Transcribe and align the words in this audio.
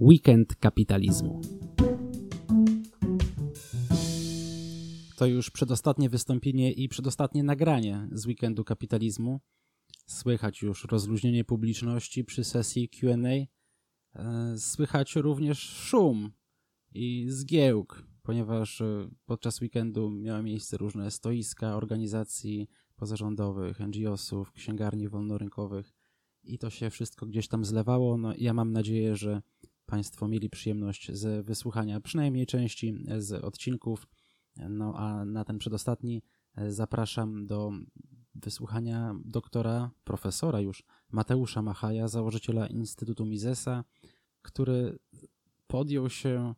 Weekend 0.00 0.56
kapitalizmu. 0.56 1.40
To 5.16 5.26
już 5.26 5.50
przedostatnie 5.50 6.08
wystąpienie 6.08 6.72
i 6.72 6.88
przedostatnie 6.88 7.42
nagranie 7.42 8.08
z 8.12 8.26
weekendu 8.26 8.64
kapitalizmu. 8.64 9.40
Słychać 10.06 10.62
już 10.62 10.84
rozluźnienie 10.84 11.44
publiczności 11.44 12.24
przy 12.24 12.44
sesji 12.44 12.88
QA. 12.88 13.16
E, 14.14 14.58
słychać 14.58 15.16
również 15.16 15.58
szum 15.58 16.32
i 16.94 17.26
zgiełk, 17.28 18.06
ponieważ 18.22 18.80
e, 18.80 19.08
podczas 19.26 19.60
weekendu 19.60 20.10
miały 20.10 20.42
miejsce 20.42 20.76
różne 20.76 21.10
stoiska 21.10 21.76
organizacji 21.76 22.68
pozarządowych, 22.96 23.80
NGO-sów, 23.80 24.52
księgarni 24.52 25.08
wolnorynkowych 25.08 25.92
i 26.44 26.58
to 26.58 26.70
się 26.70 26.90
wszystko 26.90 27.26
gdzieś 27.26 27.48
tam 27.48 27.64
zlewało. 27.64 28.16
No, 28.16 28.32
ja 28.38 28.54
mam 28.54 28.72
nadzieję, 28.72 29.16
że 29.16 29.42
Państwo 29.86 30.28
mieli 30.28 30.50
przyjemność 30.50 31.12
ze 31.12 31.42
wysłuchania 31.42 32.00
przynajmniej 32.00 32.46
części 32.46 32.94
z 33.18 33.32
odcinków. 33.32 34.06
No 34.68 34.94
a 34.96 35.24
na 35.24 35.44
ten 35.44 35.58
przedostatni 35.58 36.22
e, 36.54 36.72
zapraszam 36.72 37.46
do 37.46 37.72
wysłuchania 38.34 39.14
doktora, 39.24 39.90
profesora 40.04 40.60
już 40.60 40.84
Mateusza 41.12 41.62
Machaja, 41.62 42.08
założyciela 42.08 42.66
Instytutu 42.66 43.26
Misesa, 43.26 43.84
który 44.42 44.98
podjął 45.66 46.10
się 46.10 46.54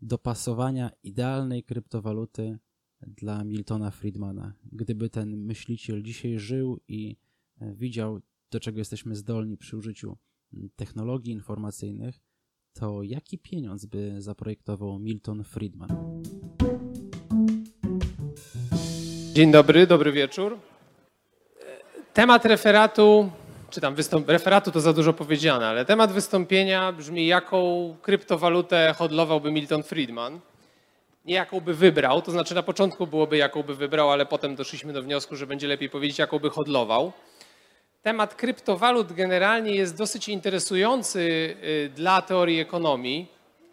dopasowania 0.00 0.90
idealnej 1.02 1.62
kryptowaluty 1.62 2.58
dla 3.00 3.44
Miltona 3.44 3.90
Friedmana. 3.90 4.54
Gdyby 4.72 5.10
ten 5.10 5.36
myśliciel 5.36 6.02
dzisiaj 6.02 6.38
żył 6.38 6.80
i 6.88 7.16
e, 7.60 7.74
widział, 7.74 8.20
do 8.50 8.60
czego 8.60 8.78
jesteśmy 8.78 9.16
zdolni 9.16 9.56
przy 9.56 9.76
użyciu 9.76 10.16
technologii 10.76 11.32
informacyjnych, 11.32 12.20
to 12.80 13.02
jaki 13.02 13.38
pieniądz 13.38 13.86
by 13.86 14.22
zaprojektował 14.22 14.98
Milton 14.98 15.44
Friedman? 15.44 15.88
Dzień 19.32 19.52
dobry, 19.52 19.86
dobry 19.86 20.12
wieczór. 20.12 20.58
Temat 22.14 22.44
referatu, 22.44 23.30
czy 23.70 23.80
tam 23.80 23.94
wystąp- 23.94 24.28
referatu 24.28 24.70
to 24.70 24.80
za 24.80 24.92
dużo 24.92 25.12
powiedziane, 25.12 25.66
ale 25.66 25.84
temat 25.84 26.12
wystąpienia 26.12 26.92
brzmi, 26.92 27.26
jaką 27.26 27.94
kryptowalutę 28.02 28.94
hodlowałby 28.98 29.52
Milton 29.52 29.82
Friedman. 29.82 30.40
Nie 31.24 31.34
jaką 31.34 31.60
by 31.60 31.74
wybrał, 31.74 32.22
to 32.22 32.30
znaczy 32.30 32.54
na 32.54 32.62
początku 32.62 33.06
byłoby 33.06 33.36
jaką 33.36 33.62
by 33.62 33.74
wybrał, 33.74 34.10
ale 34.10 34.26
potem 34.26 34.56
doszliśmy 34.56 34.92
do 34.92 35.02
wniosku, 35.02 35.36
że 35.36 35.46
będzie 35.46 35.68
lepiej 35.68 35.90
powiedzieć, 35.90 36.18
jaką 36.18 36.38
by 36.38 36.50
hodlował. 36.50 37.12
Temat 38.04 38.34
kryptowalut 38.34 39.12
generalnie 39.12 39.74
jest 39.74 39.96
dosyć 39.96 40.28
interesujący 40.28 41.20
y, 41.64 41.90
dla 41.94 42.22
teorii 42.22 42.60
ekonomii, 42.60 43.28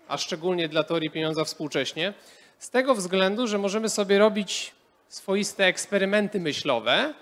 a 0.07 0.17
szczególnie 0.17 0.69
dla 0.69 0.83
teorii 0.83 1.09
pieniądza 1.09 1.43
współcześnie, 1.43 2.13
z 2.59 2.69
tego 2.69 2.95
względu, 2.95 3.47
że 3.47 3.57
możemy 3.57 3.89
sobie 3.89 4.19
robić 4.19 4.71
swoiste 5.09 5.65
eksperymenty 5.65 6.39
myślowe 6.39 7.13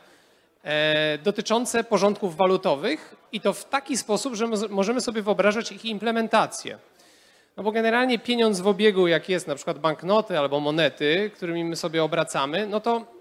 e, 0.64 1.18
dotyczące 1.18 1.84
porządków 1.84 2.36
walutowych 2.36 3.16
i 3.32 3.42
to 3.42 3.54
w 3.54 3.66
taki 3.66 3.98
sposób, 3.98 4.36
że 4.36 4.48
możemy 4.70 5.02
sobie 5.02 5.22
wyobrażać 5.22 5.72
ich 5.72 5.86
implementację. 5.86 6.78
No 7.58 7.64
bo 7.64 7.72
generalnie 7.72 8.20
pieniądz 8.20 8.60
w 8.60 8.68
obiegu, 8.68 9.08
jak 9.08 9.30
jest 9.30 9.48
na 9.48 9.56
przykład 9.56 9.80
banknoty 9.80 10.40
albo 10.40 10.60
monety, 10.60 11.32
którymi 11.36 11.66
my 11.66 11.76
sobie 11.76 12.04
obracamy, 12.04 12.68
no 12.68 12.80
to 12.80 13.19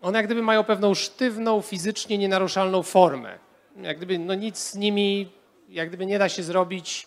one 0.00 0.18
jak 0.18 0.26
gdyby 0.26 0.42
mają 0.42 0.64
pewną 0.64 0.94
sztywną, 0.94 1.60
fizycznie 1.60 2.18
nienaruszalną 2.18 2.82
formę. 2.82 3.38
Jak 3.76 3.96
gdyby 3.96 4.18
no 4.18 4.34
nic 4.34 4.58
z 4.58 4.74
nimi, 4.74 5.32
jak 5.68 5.88
gdyby 5.88 6.06
nie 6.06 6.18
da 6.18 6.28
się 6.28 6.42
zrobić 6.42 7.06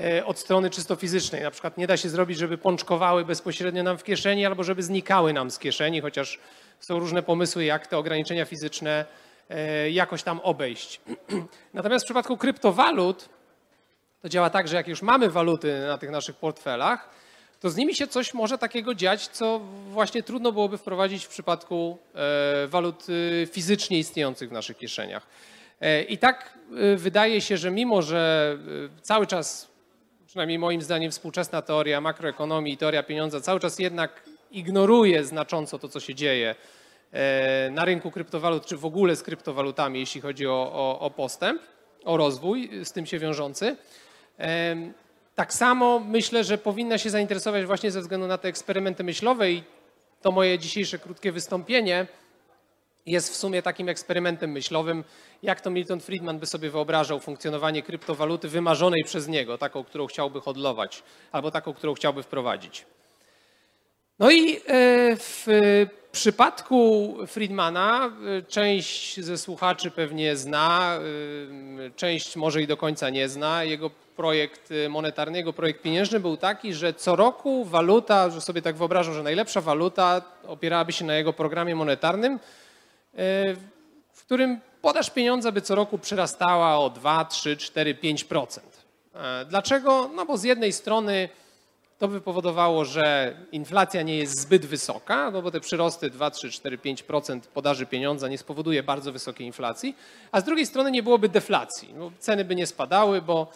e, 0.00 0.24
od 0.24 0.38
strony 0.38 0.70
czysto 0.70 0.96
fizycznej. 0.96 1.42
Na 1.42 1.50
przykład 1.50 1.78
nie 1.78 1.86
da 1.86 1.96
się 1.96 2.08
zrobić, 2.08 2.38
żeby 2.38 2.58
pączkowały 2.58 3.24
bezpośrednio 3.24 3.82
nam 3.82 3.98
w 3.98 4.04
kieszeni 4.04 4.46
albo 4.46 4.64
żeby 4.64 4.82
znikały 4.82 5.32
nam 5.32 5.50
z 5.50 5.58
kieszeni, 5.58 6.00
chociaż 6.00 6.38
są 6.80 6.98
różne 6.98 7.22
pomysły, 7.22 7.64
jak 7.64 7.86
te 7.86 7.98
ograniczenia 7.98 8.44
fizyczne 8.44 9.04
e, 9.50 9.90
jakoś 9.90 10.22
tam 10.22 10.40
obejść. 10.40 11.00
Natomiast 11.74 12.04
w 12.04 12.06
przypadku 12.06 12.36
kryptowalut 12.36 13.28
to 14.22 14.28
działa 14.28 14.50
tak, 14.50 14.68
że 14.68 14.76
jak 14.76 14.88
już 14.88 15.02
mamy 15.02 15.30
waluty 15.30 15.80
na 15.86 15.98
tych 15.98 16.10
naszych 16.10 16.36
portfelach, 16.36 17.10
to 17.62 17.70
z 17.70 17.76
nimi 17.76 17.94
się 17.94 18.06
coś 18.06 18.34
może 18.34 18.58
takiego 18.58 18.94
dziać, 18.94 19.28
co 19.28 19.60
właśnie 19.88 20.22
trudno 20.22 20.52
byłoby 20.52 20.78
wprowadzić 20.78 21.24
w 21.24 21.28
przypadku 21.28 21.98
e, 22.14 22.66
walut 22.66 23.06
e, 23.42 23.46
fizycznie 23.46 23.98
istniejących 23.98 24.48
w 24.48 24.52
naszych 24.52 24.78
kieszeniach. 24.78 25.26
E, 25.80 26.02
I 26.02 26.18
tak 26.18 26.58
wydaje 26.96 27.40
się, 27.40 27.56
że 27.56 27.70
mimo, 27.70 28.02
że 28.02 28.58
cały 29.02 29.26
czas, 29.26 29.68
przynajmniej 30.26 30.58
moim 30.58 30.82
zdaniem, 30.82 31.10
współczesna 31.10 31.62
teoria 31.62 32.00
makroekonomii 32.00 32.74
i 32.74 32.76
teoria 32.76 33.02
pieniądza 33.02 33.40
cały 33.40 33.60
czas 33.60 33.78
jednak 33.78 34.22
ignoruje 34.50 35.24
znacząco 35.24 35.78
to, 35.78 35.88
co 35.88 36.00
się 36.00 36.14
dzieje 36.14 36.54
na 37.70 37.84
rynku 37.84 38.10
kryptowalut, 38.10 38.66
czy 38.66 38.76
w 38.76 38.84
ogóle 38.84 39.16
z 39.16 39.22
kryptowalutami, 39.22 40.00
jeśli 40.00 40.20
chodzi 40.20 40.46
o, 40.46 40.72
o, 40.72 41.00
o 41.00 41.10
postęp, 41.10 41.62
o 42.04 42.16
rozwój 42.16 42.70
z 42.84 42.92
tym 42.92 43.06
się 43.06 43.18
wiążący. 43.18 43.76
Tak 45.34 45.54
samo 45.54 45.98
myślę, 45.98 46.44
że 46.44 46.58
powinna 46.58 46.98
się 46.98 47.10
zainteresować 47.10 47.66
właśnie 47.66 47.90
ze 47.90 48.00
względu 48.00 48.26
na 48.26 48.38
te 48.38 48.48
eksperymenty 48.48 49.04
myślowe 49.04 49.50
i 49.50 49.62
to 50.22 50.32
moje 50.32 50.58
dzisiejsze 50.58 50.98
krótkie 50.98 51.32
wystąpienie 51.32 52.06
jest 53.06 53.32
w 53.32 53.36
sumie 53.36 53.62
takim 53.62 53.88
eksperymentem 53.88 54.50
myślowym, 54.52 55.04
jak 55.42 55.60
to 55.60 55.70
Milton 55.70 56.00
Friedman 56.00 56.38
by 56.38 56.46
sobie 56.46 56.70
wyobrażał 56.70 57.20
funkcjonowanie 57.20 57.82
kryptowaluty 57.82 58.48
wymarzonej 58.48 59.04
przez 59.04 59.28
niego, 59.28 59.58
taką, 59.58 59.84
którą 59.84 60.06
chciałby 60.06 60.40
hodlować, 60.40 61.02
albo 61.32 61.50
taką, 61.50 61.74
którą 61.74 61.94
chciałby 61.94 62.22
wprowadzić. 62.22 62.86
No 64.18 64.30
i 64.30 64.56
e, 64.56 64.60
w 65.16 65.46
przypadku 66.12 67.16
Friedmana 67.26 68.06
e, 68.38 68.42
część 68.42 69.20
ze 69.20 69.38
słuchaczy 69.38 69.90
pewnie 69.90 70.36
zna, 70.36 70.98
e, 71.86 71.90
część 71.90 72.36
może 72.36 72.62
i 72.62 72.66
do 72.66 72.76
końca 72.76 73.10
nie 73.10 73.28
zna. 73.28 73.64
Jego 73.64 73.90
projekt 74.16 74.72
monetarny, 74.88 75.38
jego 75.38 75.52
projekt 75.52 75.82
pieniężny 75.82 76.20
był 76.20 76.36
taki, 76.36 76.74
że 76.74 76.94
co 76.94 77.16
roku 77.16 77.64
waluta, 77.64 78.30
że 78.30 78.40
sobie 78.40 78.62
tak 78.62 78.76
wyobrażam, 78.76 79.14
że 79.14 79.22
najlepsza 79.22 79.60
waluta 79.60 80.22
opierałaby 80.46 80.92
się 80.92 81.04
na 81.04 81.14
jego 81.14 81.32
programie 81.32 81.74
monetarnym, 81.74 82.38
w 84.12 84.24
którym 84.24 84.60
podaż 84.82 85.10
pieniądza 85.10 85.52
by 85.52 85.60
co 85.60 85.74
roku 85.74 85.98
przyrastała 85.98 86.78
o 86.78 86.90
2, 86.90 87.24
3, 87.24 87.56
4, 87.56 87.94
5%. 87.94 88.60
Dlaczego? 89.48 90.10
No 90.14 90.26
bo 90.26 90.38
z 90.38 90.44
jednej 90.44 90.72
strony 90.72 91.28
to 92.02 92.08
by 92.08 92.20
powodowało, 92.20 92.84
że 92.84 93.36
inflacja 93.52 94.02
nie 94.02 94.16
jest 94.16 94.40
zbyt 94.40 94.66
wysoka, 94.66 95.30
no 95.30 95.42
bo 95.42 95.50
te 95.50 95.60
przyrosty 95.60 96.10
2, 96.10 96.30
3, 96.30 96.50
4, 96.50 96.78
5% 96.78 97.40
podaży 97.40 97.86
pieniądza 97.86 98.28
nie 98.28 98.38
spowoduje 98.38 98.82
bardzo 98.82 99.12
wysokiej 99.12 99.46
inflacji, 99.46 99.96
a 100.32 100.40
z 100.40 100.44
drugiej 100.44 100.66
strony 100.66 100.90
nie 100.90 101.02
byłoby 101.02 101.28
deflacji. 101.28 101.94
Ceny 102.18 102.44
by 102.44 102.54
nie 102.54 102.66
spadały, 102.66 103.22
bo, 103.22 103.46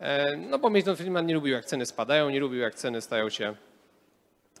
e, 0.00 0.36
no 0.36 0.58
bo 0.58 0.70
Milton 0.70 0.96
Friedman 0.96 1.26
nie 1.26 1.34
lubił 1.34 1.52
jak 1.52 1.64
ceny 1.64 1.86
spadają, 1.86 2.30
nie 2.30 2.40
lubił 2.40 2.60
jak 2.60 2.74
ceny 2.74 3.00
stają 3.00 3.30
się 3.30 3.54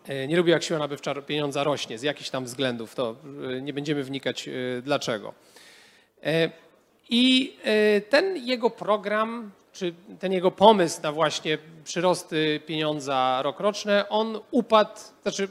e, 0.08 0.28
nie 0.28 0.36
lubił, 0.36 0.52
jak 0.52 0.62
siła 0.62 0.78
nabywcza 0.78 1.14
pieniądza 1.14 1.64
rośnie 1.64 1.98
z 1.98 2.02
jakichś 2.02 2.30
tam 2.30 2.44
względów. 2.44 2.94
To 2.94 3.16
e, 3.56 3.60
nie 3.60 3.72
będziemy 3.72 4.04
wnikać 4.04 4.48
dlaczego. 4.82 5.34
I 7.10 7.56
ten 8.10 8.36
jego 8.36 8.70
program 8.70 9.50
czy 9.76 9.94
ten 10.18 10.32
jego 10.32 10.50
pomysł 10.50 11.02
na 11.02 11.12
właśnie 11.12 11.58
przyrosty 11.84 12.60
pieniądza 12.66 13.40
rokroczne, 13.42 14.08
on 14.08 14.40
upadł, 14.50 15.00
znaczy 15.22 15.48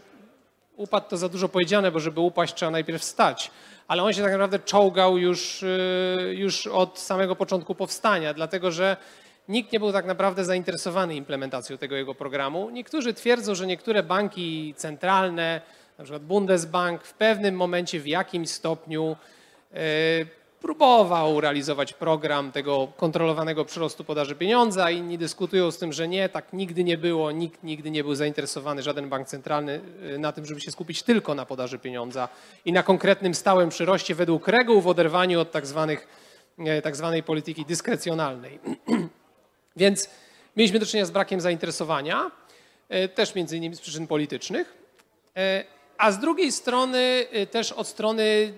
upadł 0.76 1.10
to 1.10 1.18
za 1.18 1.30
dużo 1.30 1.50
powiedziane, 1.50 1.92
bo 1.92 2.00
żeby 2.00 2.20
upaść 2.20 2.54
trzeba 2.54 2.72
najpierw 2.72 3.04
stać, 3.04 3.52
ale 3.88 4.04
on 4.04 4.14
się 4.14 4.22
tak 4.22 4.32
naprawdę 4.32 4.60
czołgał 4.60 5.18
już, 5.18 5.64
y, 5.64 6.34
już 6.38 6.68
od 6.68 7.00
samego 7.00 7.36
początku 7.36 7.76
powstania, 7.76 8.34
dlatego 8.34 8.72
że 8.72 8.98
nikt 9.50 9.72
nie 9.72 9.80
był 9.80 9.92
tak 9.92 10.06
naprawdę 10.06 10.46
zainteresowany 10.46 11.16
implementacją 11.16 11.78
tego 11.78 11.96
jego 11.96 12.16
programu. 12.16 12.70
Niektórzy 12.70 13.14
twierdzą, 13.14 13.56
że 13.56 13.68
niektóre 13.68 14.04
banki 14.04 14.74
centralne, 14.78 15.62
na 15.98 16.04
przykład 16.04 16.24
Bundesbank, 16.24 17.04
w 17.04 17.14
pewnym 17.14 17.56
momencie 17.56 18.00
w 18.00 18.08
jakimś 18.08 18.50
stopniu 18.50 19.16
y, 19.74 20.45
próbował 20.62 21.42
realizować 21.42 21.94
program 21.94 22.52
tego 22.52 22.88
kontrolowanego 22.98 23.66
przyrostu 23.66 24.04
podaży 24.04 24.36
pieniądza. 24.36 24.92
Inni 24.92 25.18
dyskutują 25.18 25.72
z 25.72 25.78
tym, 25.78 25.94
że 25.94 26.08
nie, 26.08 26.30
tak 26.30 26.54
nigdy 26.54 26.84
nie 26.84 26.98
było, 26.98 27.32
nikt 27.32 27.64
nigdy 27.64 27.92
nie 27.92 28.04
był 28.04 28.16
zainteresowany, 28.16 28.84
żaden 28.84 29.10
bank 29.10 29.28
centralny 29.28 29.82
y, 30.16 30.20
na 30.20 30.32
tym, 30.32 30.46
żeby 30.46 30.62
się 30.62 30.72
skupić 30.72 31.04
tylko 31.04 31.36
na 31.36 31.46
podaży 31.46 31.80
pieniądza 31.80 32.30
i 32.66 32.74
na 32.74 32.84
konkretnym 32.84 33.36
stałym 33.36 33.70
przyroście 33.70 34.16
według 34.16 34.48
reguł 34.48 34.82
w 34.82 34.88
oderwaniu 34.88 35.40
od 35.40 35.52
tak, 35.52 35.68
zwanych, 35.68 36.08
e, 36.60 36.82
tak 36.82 36.96
zwanej 36.96 37.24
polityki 37.24 37.66
dyskrecjonalnej. 37.66 38.60
Więc 39.76 40.10
mieliśmy 40.58 40.80
do 40.80 40.86
czynienia 40.86 41.06
z 41.06 41.12
brakiem 41.12 41.42
zainteresowania, 41.42 42.32
e, 42.90 43.08
też 43.08 43.36
między 43.36 43.58
innymi 43.58 43.76
z 43.76 43.82
przyczyn 43.82 44.08
politycznych. 44.08 44.86
A 45.98 46.12
z 46.12 46.20
drugiej 46.20 46.52
strony 46.52 47.26
y, 47.36 47.48
też 47.48 47.72
od 47.72 47.88
strony 47.88 48.54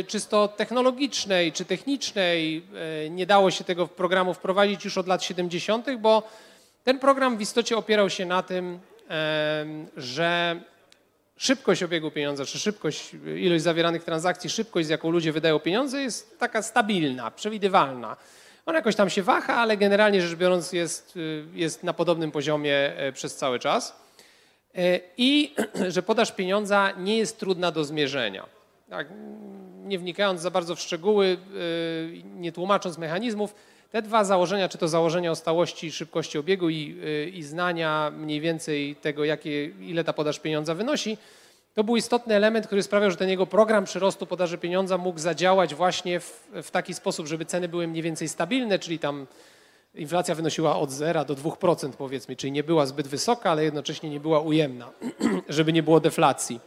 y, 0.00 0.04
czysto 0.08 0.48
technologicznej 0.48 1.52
czy 1.52 1.64
technicznej 1.64 2.62
y, 3.06 3.10
nie 3.10 3.26
dało 3.26 3.50
się 3.50 3.64
tego 3.64 3.88
programu 3.88 4.34
wprowadzić 4.34 4.84
już 4.84 4.98
od 4.98 5.06
lat 5.06 5.24
70., 5.24 5.86
bo 5.98 6.22
Ten 6.84 6.98
program 6.98 7.36
w 7.36 7.40
istocie 7.40 7.76
opierał 7.76 8.10
się 8.10 8.26
na 8.26 8.42
tym, 8.42 8.78
że 9.96 10.60
szybkość 11.36 11.82
obiegu 11.82 12.10
pieniądza, 12.10 12.44
czy 12.44 12.58
szybkość, 12.58 13.16
ilość 13.36 13.62
zawieranych 13.62 14.04
transakcji, 14.04 14.50
szybkość, 14.50 14.86
z 14.86 14.90
jaką 14.90 15.10
ludzie 15.10 15.32
wydają 15.32 15.58
pieniądze, 15.58 16.02
jest 16.02 16.38
taka 16.38 16.62
stabilna, 16.62 17.30
przewidywalna. 17.30 18.16
Ona 18.66 18.78
jakoś 18.78 18.96
tam 18.96 19.10
się 19.10 19.22
waha, 19.22 19.54
ale 19.54 19.76
generalnie 19.76 20.22
rzecz 20.22 20.38
biorąc 20.38 20.72
jest, 20.72 21.18
jest 21.54 21.82
na 21.82 21.92
podobnym 21.92 22.30
poziomie 22.30 22.92
e, 22.96 23.12
przez 23.12 23.36
cały 23.36 23.58
czas. 23.58 23.96
E, 24.74 25.00
I 25.16 25.54
że 25.94 26.02
podaż 26.02 26.32
pieniądza 26.32 26.92
nie 26.98 27.16
jest 27.16 27.38
trudna 27.38 27.72
do 27.72 27.84
zmierzenia. 27.84 28.46
Tak, 28.90 29.06
nie 29.84 29.98
wnikając 29.98 30.40
za 30.40 30.50
bardzo 30.50 30.76
w 30.76 30.80
szczegóły, 30.80 31.26
e, 31.26 32.38
nie 32.40 32.52
tłumacząc 32.52 32.98
mechanizmów, 32.98 33.54
te 33.92 34.02
dwa 34.02 34.24
założenia, 34.24 34.68
czy 34.68 34.78
to 34.78 34.88
założenia 34.88 35.30
o 35.30 35.34
stałości 35.34 35.92
szybkości 35.92 36.38
obiegu 36.38 36.68
i, 36.68 36.96
y, 37.04 37.30
i 37.30 37.42
znania 37.42 38.12
mniej 38.16 38.40
więcej 38.40 38.96
tego, 38.96 39.24
jakie, 39.24 39.64
ile 39.64 40.04
ta 40.04 40.12
podaż 40.12 40.40
pieniądza 40.40 40.74
wynosi, 40.74 41.18
to 41.74 41.84
był 41.84 41.96
istotny 41.96 42.34
element, 42.34 42.66
który 42.66 42.82
sprawiał, 42.82 43.10
że 43.10 43.16
ten 43.16 43.28
jego 43.28 43.46
program 43.46 43.84
przyrostu 43.84 44.26
podaży 44.26 44.58
pieniądza 44.58 44.98
mógł 44.98 45.18
zadziałać 45.18 45.74
właśnie 45.74 46.20
w, 46.20 46.48
w 46.62 46.70
taki 46.70 46.94
sposób, 46.94 47.26
żeby 47.26 47.44
ceny 47.44 47.68
były 47.68 47.88
mniej 47.88 48.02
więcej 48.02 48.28
stabilne, 48.28 48.78
czyli 48.78 48.98
tam 48.98 49.26
inflacja 49.94 50.34
wynosiła 50.34 50.76
od 50.76 50.90
0 50.90 51.24
do 51.24 51.34
2% 51.34 51.92
powiedzmy, 51.92 52.36
czyli 52.36 52.52
nie 52.52 52.64
była 52.64 52.86
zbyt 52.86 53.08
wysoka, 53.08 53.50
ale 53.50 53.64
jednocześnie 53.64 54.10
nie 54.10 54.20
była 54.20 54.40
ujemna, 54.40 54.90
żeby 55.48 55.72
nie 55.72 55.82
było 55.82 56.00
deflacji. 56.00 56.60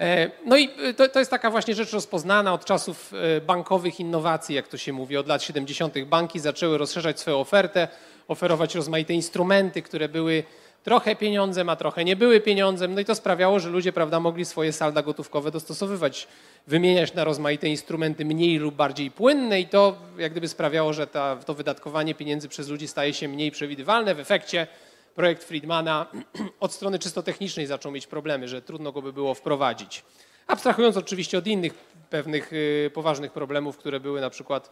E, 0.00 0.30
no 0.46 0.56
i 0.56 0.70
e, 0.82 0.94
to, 0.94 1.08
to, 1.08 1.18
jest 1.18 1.30
taka 1.30 1.50
właśnie 1.50 1.74
rzecz 1.74 1.92
rozpoznana 1.92 2.54
od 2.54 2.64
czasów 2.64 3.12
e, 3.14 3.40
bankowych 3.40 4.00
innowacji, 4.00 4.54
jak 4.54 4.68
to 4.68 4.76
się 4.76 4.92
mówi. 4.92 5.16
Od 5.16 5.26
lat 5.28 5.42
70. 5.42 6.04
banki 6.04 6.40
zaczęły 6.40 6.78
rozszerzać 6.78 7.20
swoją 7.20 7.40
ofertę, 7.40 7.88
oferować 8.28 8.74
rozmaite 8.74 9.14
instrumenty, 9.14 9.82
które 9.82 10.08
były 10.08 10.44
trochę 10.82 11.16
pieniądzem, 11.16 11.68
a 11.68 11.76
trochę 11.76 12.04
nie 12.04 12.16
były 12.16 12.40
pieniądzem. 12.40 12.94
No 12.94 13.00
i 13.00 13.04
to 13.04 13.14
sprawiało, 13.14 13.60
że 13.60 13.68
ludzie 13.68 13.92
prawda, 13.92 14.20
mogli 14.20 14.44
swoje 14.44 14.72
salda 14.72 15.02
gotówkowe 15.02 15.50
dostosowywać, 15.50 16.28
wymieniać 16.66 17.14
na 17.14 17.24
rozmaite 17.24 17.68
instrumenty 17.68 18.24
mniej 18.24 18.58
lub 18.58 18.74
bardziej 18.74 19.10
płynne 19.10 19.60
i 19.60 19.66
to 19.66 19.96
jak 20.18 20.32
gdyby 20.32 20.48
sprawiało, 20.48 20.92
że 20.92 21.06
ta, 21.06 21.36
to 21.36 21.54
wydatkowanie 21.54 22.14
pieniędzy 22.14 22.48
przez 22.48 22.68
ludzi 22.68 22.88
staje 22.88 23.14
się 23.14 23.28
mniej 23.28 23.50
przewidywalne. 23.50 24.14
W 24.14 24.20
efekcie 24.20 24.66
projekt 25.14 25.44
Friedmana 25.44 26.06
od 26.60 26.72
strony 26.72 26.98
czysto 26.98 27.22
technicznej 27.22 27.66
zaczął 27.66 27.92
mieć 27.92 28.06
problemy, 28.06 28.48
że 28.48 28.62
trudno 28.62 28.92
go 28.92 29.02
by 29.02 29.12
było 29.12 29.34
wprowadzić. 29.34 30.04
Abstrahując 30.46 30.96
oczywiście 30.96 31.38
od 31.38 31.46
innych 31.46 31.74
pewnych 32.10 32.52
y, 32.52 32.90
poważnych 32.94 33.32
problemów, 33.32 33.76
które 33.76 34.00
były 34.00 34.20
na 34.20 34.30
przykład 34.30 34.70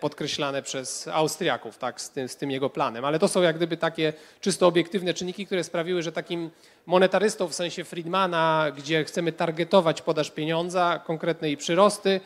podkreślane 0.00 0.62
przez 0.62 1.08
Austriaków 1.08 1.78
tak, 1.78 2.00
z, 2.00 2.10
tym, 2.10 2.28
z 2.28 2.36
tym 2.36 2.50
jego 2.50 2.70
planem. 2.70 3.04
Ale 3.04 3.18
to 3.18 3.28
są 3.28 3.42
jak 3.42 3.56
gdyby 3.56 3.76
takie 3.76 4.12
czysto 4.40 4.66
obiektywne 4.66 5.14
czynniki, 5.14 5.46
które 5.46 5.64
sprawiły, 5.64 6.02
że 6.02 6.12
takim 6.12 6.50
monetarystą 6.86 7.48
w 7.48 7.54
sensie 7.54 7.84
Friedmana, 7.84 8.72
gdzie 8.76 9.04
chcemy 9.04 9.32
targetować 9.32 10.02
podaż 10.02 10.30
pieniądza, 10.30 11.00
konkretne 11.06 11.48
jej 11.48 11.56
przyrosty, 11.56 12.20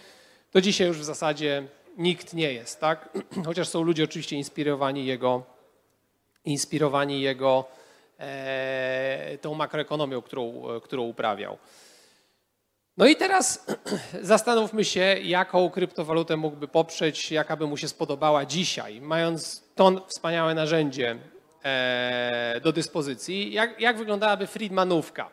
to 0.53 0.61
dzisiaj 0.61 0.89
już 0.89 0.99
w 0.99 1.05
zasadzie 1.05 1.63
nikt 1.99 2.35
nie 2.35 2.53
jest. 2.53 2.81
Tak? 2.81 3.09
Chociaż 3.47 3.69
są 3.69 3.83
ludzie 3.83 4.05
oczywiście 4.05 4.37
inspirowani 4.37 5.07
jego 5.07 5.57
inspirowani 6.47 7.21
jego 7.21 7.65
e, 8.19 9.39
tą 9.41 9.55
makroekonomią, 9.55 10.23
którą, 10.23 10.63
którą 10.83 11.03
uprawiał. 11.03 11.59
No 12.97 13.07
i 13.07 13.17
teraz 13.17 13.67
zastanówmy 14.23 14.85
się, 14.85 15.01
jaką 15.23 15.71
kryptowalutę 15.71 16.37
mógłby 16.37 16.69
poprzeć, 16.69 17.33
jaka 17.33 17.57
by 17.57 17.67
mu 17.67 17.77
się 17.77 17.89
spodobała 17.89 18.47
dzisiaj, 18.47 19.01
mając 19.01 19.65
to 19.75 20.07
wspaniałe 20.09 20.55
narzędzie 20.55 21.17
e, 21.65 22.61
do 22.63 22.73
dyspozycji, 22.73 23.53
jak, 23.53 23.81
jak 23.81 23.99
wyglądałaby 23.99 24.47
Friedmanówka. 24.47 25.31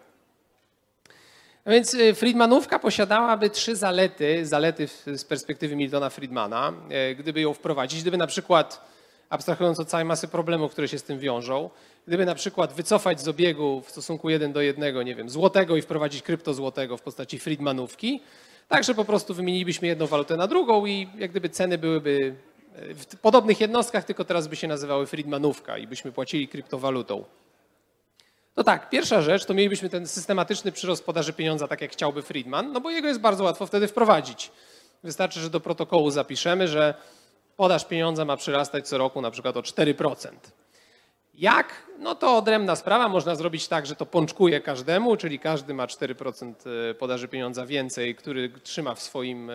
No 1.65 1.71
więc 1.71 1.93
e, 1.93 2.13
Friedmanówka 2.13 2.79
posiadałaby 2.79 3.49
trzy 3.49 3.75
zalety, 3.75 4.45
zalety 4.45 4.87
z 5.05 5.23
perspektywy 5.23 5.75
Miltona 5.75 6.09
Friedmana, 6.09 6.73
gdyby 7.17 7.41
ją 7.41 7.53
wprowadzić. 7.53 8.01
Gdyby 8.01 8.17
na 8.17 8.27
przykład 8.27 8.93
abstrahując 9.29 9.79
od 9.79 9.87
całej 9.87 10.05
masy 10.05 10.27
problemów, 10.27 10.71
które 10.71 10.87
się 10.87 10.99
z 10.99 11.03
tym 11.03 11.19
wiążą. 11.19 11.69
Gdyby 12.07 12.25
na 12.25 12.35
przykład 12.35 12.73
wycofać 12.73 13.21
z 13.21 13.27
obiegu 13.27 13.81
w 13.81 13.91
stosunku 13.91 14.29
jeden 14.29 14.53
do 14.53 14.61
jednego, 14.61 15.03
nie 15.03 15.15
wiem, 15.15 15.29
złotego 15.29 15.75
i 15.75 15.81
wprowadzić 15.81 16.21
kryptozłotego 16.21 16.97
w 16.97 17.01
postaci 17.01 17.39
Friedmanówki, 17.39 18.21
tak, 18.67 18.83
że 18.83 18.95
po 18.95 19.05
prostu 19.05 19.33
wymienilibyśmy 19.33 19.87
jedną 19.87 20.07
walutę 20.07 20.37
na 20.37 20.47
drugą 20.47 20.85
i 20.85 21.09
jak 21.17 21.31
gdyby 21.31 21.49
ceny 21.49 21.77
byłyby 21.77 22.35
e, 22.75 22.93
w 22.93 23.05
podobnych 23.05 23.61
jednostkach, 23.61 24.03
tylko 24.03 24.25
teraz 24.25 24.47
by 24.47 24.55
się 24.55 24.67
nazywały 24.67 25.07
Friedmanówka 25.07 25.77
i 25.77 25.87
byśmy 25.87 26.11
płacili 26.11 26.47
kryptowalutą. 26.47 27.23
To 28.55 28.63
tak, 28.63 28.89
pierwsza 28.89 29.21
rzecz 29.21 29.45
to 29.45 29.53
mielibyśmy 29.53 29.89
ten 29.89 30.07
systematyczny 30.07 30.71
przyrost 30.71 31.05
podaży 31.05 31.33
pieniądza, 31.33 31.67
tak 31.67 31.81
jak 31.81 31.91
chciałby 31.91 32.21
Friedman, 32.21 32.71
no 32.71 32.81
bo 32.81 32.89
jego 32.89 33.07
jest 33.07 33.19
bardzo 33.19 33.43
łatwo 33.43 33.65
wtedy 33.65 33.87
wprowadzić. 33.87 34.51
Wystarczy, 35.03 35.39
że 35.39 35.49
do 35.49 35.59
protokołu 35.59 36.11
zapiszemy, 36.11 36.67
że 36.67 36.93
podaż 37.57 37.85
pieniądza 37.85 38.25
ma 38.25 38.37
przyrastać 38.37 38.87
co 38.87 38.97
roku 38.97 39.21
na 39.21 39.31
przykład 39.31 39.57
o 39.57 39.61
4%. 39.61 40.27
Jak? 41.33 41.87
No 41.99 42.15
to 42.15 42.37
odrębna 42.37 42.75
sprawa. 42.75 43.09
Można 43.09 43.35
zrobić 43.35 43.67
tak, 43.67 43.85
że 43.85 43.95
to 43.95 44.05
pączkuje 44.05 44.61
każdemu, 44.61 45.17
czyli 45.17 45.39
każdy 45.39 45.73
ma 45.73 45.87
4% 45.87 46.53
e, 46.89 46.93
podaży 46.93 47.27
pieniądza 47.27 47.65
więcej, 47.65 48.15
który 48.15 48.49
trzyma 48.63 48.95
w 48.95 49.01
swoim, 49.01 49.49
e, 49.49 49.53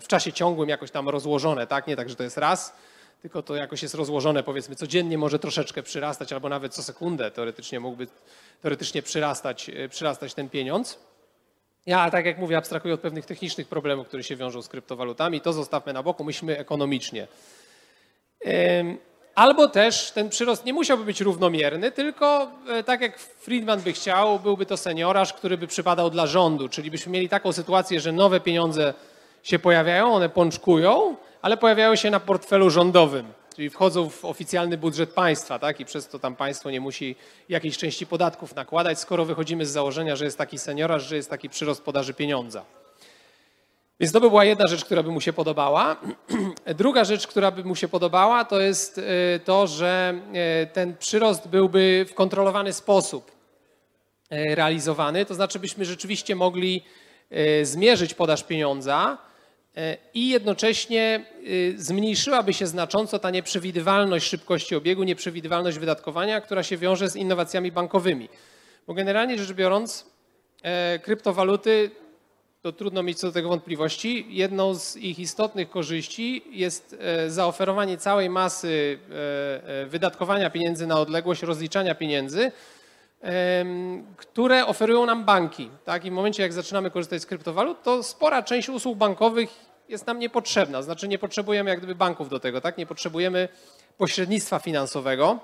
w 0.00 0.04
czasie 0.06 0.32
ciągłym 0.32 0.68
jakoś 0.68 0.90
tam 0.90 1.08
rozłożone, 1.08 1.66
tak? 1.66 1.86
Nie 1.86 1.96
tak, 1.96 2.08
że 2.08 2.16
to 2.16 2.22
jest 2.22 2.38
raz, 2.38 2.76
tylko 3.22 3.42
to 3.42 3.56
jakoś 3.56 3.82
jest 3.82 3.94
rozłożone, 3.94 4.42
powiedzmy 4.42 4.76
codziennie 4.76 5.18
może 5.18 5.38
troszeczkę 5.38 5.82
przyrastać, 5.82 6.32
albo 6.32 6.48
nawet 6.48 6.74
co 6.74 6.82
sekundę 6.82 7.30
teoretycznie 7.30 7.80
mógłby 7.80 8.06
teoretycznie 8.62 9.02
przyrastać, 9.02 9.70
e, 9.70 9.88
przyrastać 9.88 10.34
ten 10.34 10.48
pieniądz. 10.48 10.98
Ja, 11.86 12.10
tak 12.10 12.26
jak 12.26 12.38
mówię, 12.38 12.56
abstrahuję 12.56 12.94
od 12.94 13.00
pewnych 13.00 13.26
technicznych 13.26 13.68
problemów, 13.68 14.08
które 14.08 14.22
się 14.22 14.36
wiążą 14.36 14.62
z 14.62 14.68
kryptowalutami. 14.68 15.40
To 15.40 15.52
zostawmy 15.52 15.92
na 15.92 16.02
boku, 16.02 16.24
myślmy 16.24 16.58
ekonomicznie. 16.58 17.26
Albo 19.34 19.68
też 19.68 20.10
ten 20.10 20.28
przyrost 20.28 20.64
nie 20.64 20.72
musiałby 20.72 21.04
być 21.04 21.20
równomierny, 21.20 21.92
tylko 21.92 22.50
e, 22.68 22.82
tak 22.82 23.00
jak 23.00 23.18
Friedman 23.18 23.80
by 23.80 23.92
chciał, 23.92 24.38
byłby 24.38 24.66
to 24.66 24.76
seniorarz, 24.76 25.32
który 25.32 25.58
by 25.58 25.66
przypadał 25.66 26.10
dla 26.10 26.26
rządu. 26.26 26.68
Czyli 26.68 26.90
byśmy 26.90 27.12
mieli 27.12 27.28
taką 27.28 27.52
sytuację, 27.52 28.00
że 28.00 28.12
nowe 28.12 28.40
pieniądze 28.40 28.94
się 29.42 29.58
pojawiają, 29.58 30.14
one 30.14 30.28
pączkują, 30.28 31.16
ale 31.42 31.56
pojawiają 31.56 31.96
się 31.96 32.10
na 32.10 32.20
portfelu 32.20 32.70
rządowym 32.70 33.32
czyli 33.54 33.70
wchodzą 33.70 34.10
w 34.10 34.24
oficjalny 34.24 34.78
budżet 34.78 35.10
państwa, 35.10 35.58
tak? 35.58 35.80
I 35.80 35.84
przez 35.84 36.08
to 36.08 36.18
tam 36.18 36.36
państwo 36.36 36.70
nie 36.70 36.80
musi 36.80 37.16
jakiejś 37.48 37.78
części 37.78 38.06
podatków 38.06 38.54
nakładać, 38.54 38.98
skoro 38.98 39.24
wychodzimy 39.24 39.66
z 39.66 39.70
założenia, 39.70 40.16
że 40.16 40.24
jest 40.24 40.38
taki 40.38 40.58
seniorarz, 40.58 41.08
że 41.08 41.16
jest 41.16 41.30
taki 41.30 41.48
przyrost 41.48 41.82
podaży 41.82 42.14
pieniądza. 42.14 42.64
Więc 44.00 44.12
to 44.12 44.20
by 44.20 44.28
była 44.28 44.44
jedna 44.44 44.66
rzecz, 44.66 44.84
która 44.84 45.02
by 45.02 45.10
mu 45.10 45.20
się 45.20 45.32
podobała. 45.32 45.96
Druga 46.78 47.04
rzecz, 47.04 47.26
która 47.26 47.50
by 47.50 47.64
mu 47.64 47.74
się 47.74 47.88
podobała, 47.88 48.44
to 48.44 48.60
jest 48.60 48.98
e, 48.98 49.02
to, 49.38 49.66
że 49.66 50.20
e, 50.32 50.66
ten 50.66 50.96
przyrost 50.96 51.48
byłby 51.48 52.06
w 52.08 52.14
kontrolowany 52.14 52.72
sposób 52.72 53.32
e, 54.30 54.54
realizowany. 54.54 55.24
To 55.24 55.34
znaczy, 55.34 55.58
byśmy 55.58 55.84
rzeczywiście 55.84 56.34
mogli 56.34 56.84
zmierzyć 57.62 58.14
podaż 58.14 58.44
pieniądza, 58.44 59.18
i 60.14 60.28
jednocześnie 60.28 61.24
y, 61.46 61.74
zmniejszyłaby 61.76 62.52
się 62.52 62.66
znacząco 62.66 63.18
ta 63.18 63.30
nieprzewidywalność 63.30 64.28
szybkości 64.28 64.76
obiegu, 64.76 65.04
nieprzewidywalność 65.04 65.78
wydatkowania, 65.78 66.40
która 66.40 66.62
się 66.62 66.76
wiąże 66.76 67.10
z 67.10 67.16
innowacjami 67.16 67.72
bankowymi. 67.72 68.28
Bo 68.86 68.94
generalnie 68.94 69.38
rzecz 69.38 69.52
biorąc, 69.52 70.06
e, 70.62 70.98
kryptowaluty, 70.98 71.90
to 72.62 72.72
trudno 72.72 73.02
mieć 73.02 73.18
co 73.18 73.26
do 73.26 73.32
tego 73.32 73.48
wątpliwości, 73.48 74.26
jedną 74.28 74.74
z 74.74 74.96
ich 74.96 75.18
istotnych 75.18 75.70
korzyści 75.70 76.44
jest 76.50 76.96
e, 77.00 77.30
zaoferowanie 77.30 77.98
całej 77.98 78.30
masy 78.30 78.98
wydatkowania 79.86 80.50
pieniędzy 80.50 80.86
na 80.86 81.00
odległość, 81.00 81.42
rozliczania 81.42 81.94
pieniędzy, 81.94 82.52
które 84.16 84.66
oferują 84.66 85.06
nam 85.06 85.24
banki. 85.24 85.70
Tak? 85.84 86.04
I 86.04 86.10
w 86.10 86.14
momencie, 86.14 86.42
jak 86.42 86.52
zaczynamy 86.52 86.90
korzystać 86.90 87.22
z 87.22 87.26
kryptowalut, 87.26 87.82
to 87.82 88.02
spora 88.02 88.42
część 88.42 88.68
usług 88.68 88.98
bankowych 88.98 89.50
jest 89.88 90.06
nam 90.06 90.18
niepotrzebna. 90.18 90.82
Znaczy 90.82 91.08
nie 91.08 91.18
potrzebujemy 91.18 91.70
jak 91.70 91.78
gdyby 91.78 91.94
banków 91.94 92.28
do 92.28 92.40
tego, 92.40 92.60
tak? 92.60 92.78
nie 92.78 92.86
potrzebujemy 92.86 93.48
pośrednictwa 93.98 94.58
finansowego. 94.58 95.38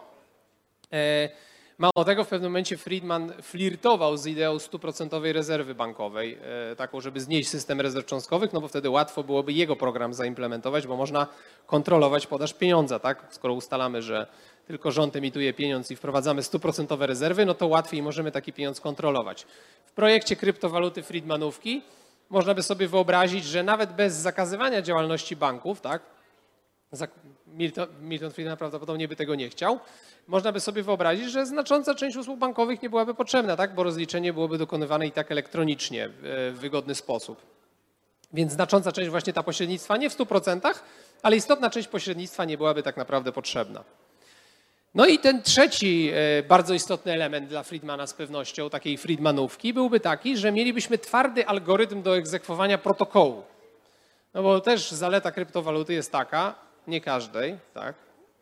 Mało 1.80 2.04
tego, 2.04 2.24
w 2.24 2.28
pewnym 2.28 2.50
momencie 2.50 2.76
Friedman 2.76 3.32
flirtował 3.42 4.16
z 4.16 4.26
ideą 4.26 4.58
stuprocentowej 4.58 5.32
rezerwy 5.32 5.74
bankowej, 5.74 6.38
e, 6.72 6.76
taką, 6.76 7.00
żeby 7.00 7.20
znieść 7.20 7.48
system 7.48 7.80
rezerw 7.80 8.06
cząstkowych, 8.06 8.52
no 8.52 8.60
bo 8.60 8.68
wtedy 8.68 8.90
łatwo 8.90 9.22
byłoby 9.22 9.52
jego 9.52 9.76
program 9.76 10.14
zaimplementować, 10.14 10.86
bo 10.86 10.96
można 10.96 11.26
kontrolować 11.66 12.26
podaż 12.26 12.54
pieniądza, 12.54 12.98
tak? 12.98 13.26
Skoro 13.30 13.54
ustalamy, 13.54 14.02
że 14.02 14.26
tylko 14.66 14.90
rząd 14.90 15.16
emituje 15.16 15.52
pieniądz 15.52 15.90
i 15.90 15.96
wprowadzamy 15.96 16.42
stuprocentowe 16.42 17.06
rezerwy, 17.06 17.46
no 17.46 17.54
to 17.54 17.66
łatwiej 17.66 18.02
możemy 18.02 18.32
taki 18.32 18.52
pieniądz 18.52 18.80
kontrolować. 18.80 19.46
W 19.84 19.92
projekcie 19.92 20.36
kryptowaluty 20.36 21.02
Friedmanówki 21.02 21.82
można 22.30 22.54
by 22.54 22.62
sobie 22.62 22.88
wyobrazić, 22.88 23.44
że 23.44 23.62
nawet 23.62 23.92
bez 23.92 24.14
zakazywania 24.14 24.82
działalności 24.82 25.36
banków, 25.36 25.80
tak, 25.80 26.02
Milton, 27.54 27.88
Milton 28.02 28.30
Friedman 28.30 28.56
prawdopodobnie 28.56 29.08
by 29.08 29.16
tego 29.16 29.34
nie 29.34 29.48
chciał. 29.48 29.80
Można 30.28 30.52
by 30.52 30.60
sobie 30.60 30.82
wyobrazić, 30.82 31.30
że 31.30 31.46
znacząca 31.46 31.94
część 31.94 32.16
usług 32.16 32.38
bankowych 32.38 32.82
nie 32.82 32.90
byłaby 32.90 33.14
potrzebna, 33.14 33.56
tak? 33.56 33.74
bo 33.74 33.82
rozliczenie 33.82 34.32
byłoby 34.32 34.58
dokonywane 34.58 35.06
i 35.06 35.12
tak 35.12 35.32
elektronicznie 35.32 36.08
w 36.22 36.56
wygodny 36.60 36.94
sposób. 36.94 37.42
Więc 38.32 38.52
znacząca 38.52 38.92
część 38.92 39.10
właśnie 39.10 39.32
ta 39.32 39.42
pośrednictwa 39.42 39.96
nie 39.96 40.10
w 40.10 40.16
100%, 40.16 40.74
ale 41.22 41.36
istotna 41.36 41.70
część 41.70 41.88
pośrednictwa 41.88 42.44
nie 42.44 42.56
byłaby 42.56 42.82
tak 42.82 42.96
naprawdę 42.96 43.32
potrzebna. 43.32 43.84
No 44.94 45.06
i 45.06 45.18
ten 45.18 45.42
trzeci 45.42 46.10
e, 46.14 46.42
bardzo 46.42 46.74
istotny 46.74 47.12
element 47.12 47.48
dla 47.48 47.62
Friedmana 47.62 48.06
z 48.06 48.14
pewnością, 48.14 48.70
takiej 48.70 48.98
Friedmanówki, 48.98 49.74
byłby 49.74 50.00
taki, 50.00 50.36
że 50.36 50.52
mielibyśmy 50.52 50.98
twardy 50.98 51.46
algorytm 51.46 52.02
do 52.02 52.16
egzekwowania 52.16 52.78
protokołu. 52.78 53.42
No 54.34 54.42
bo 54.42 54.60
też 54.60 54.90
zaleta 54.90 55.30
kryptowaluty 55.30 55.92
jest 55.92 56.12
taka, 56.12 56.54
nie 56.90 57.00
każdej, 57.00 57.56
tak, 57.74 57.94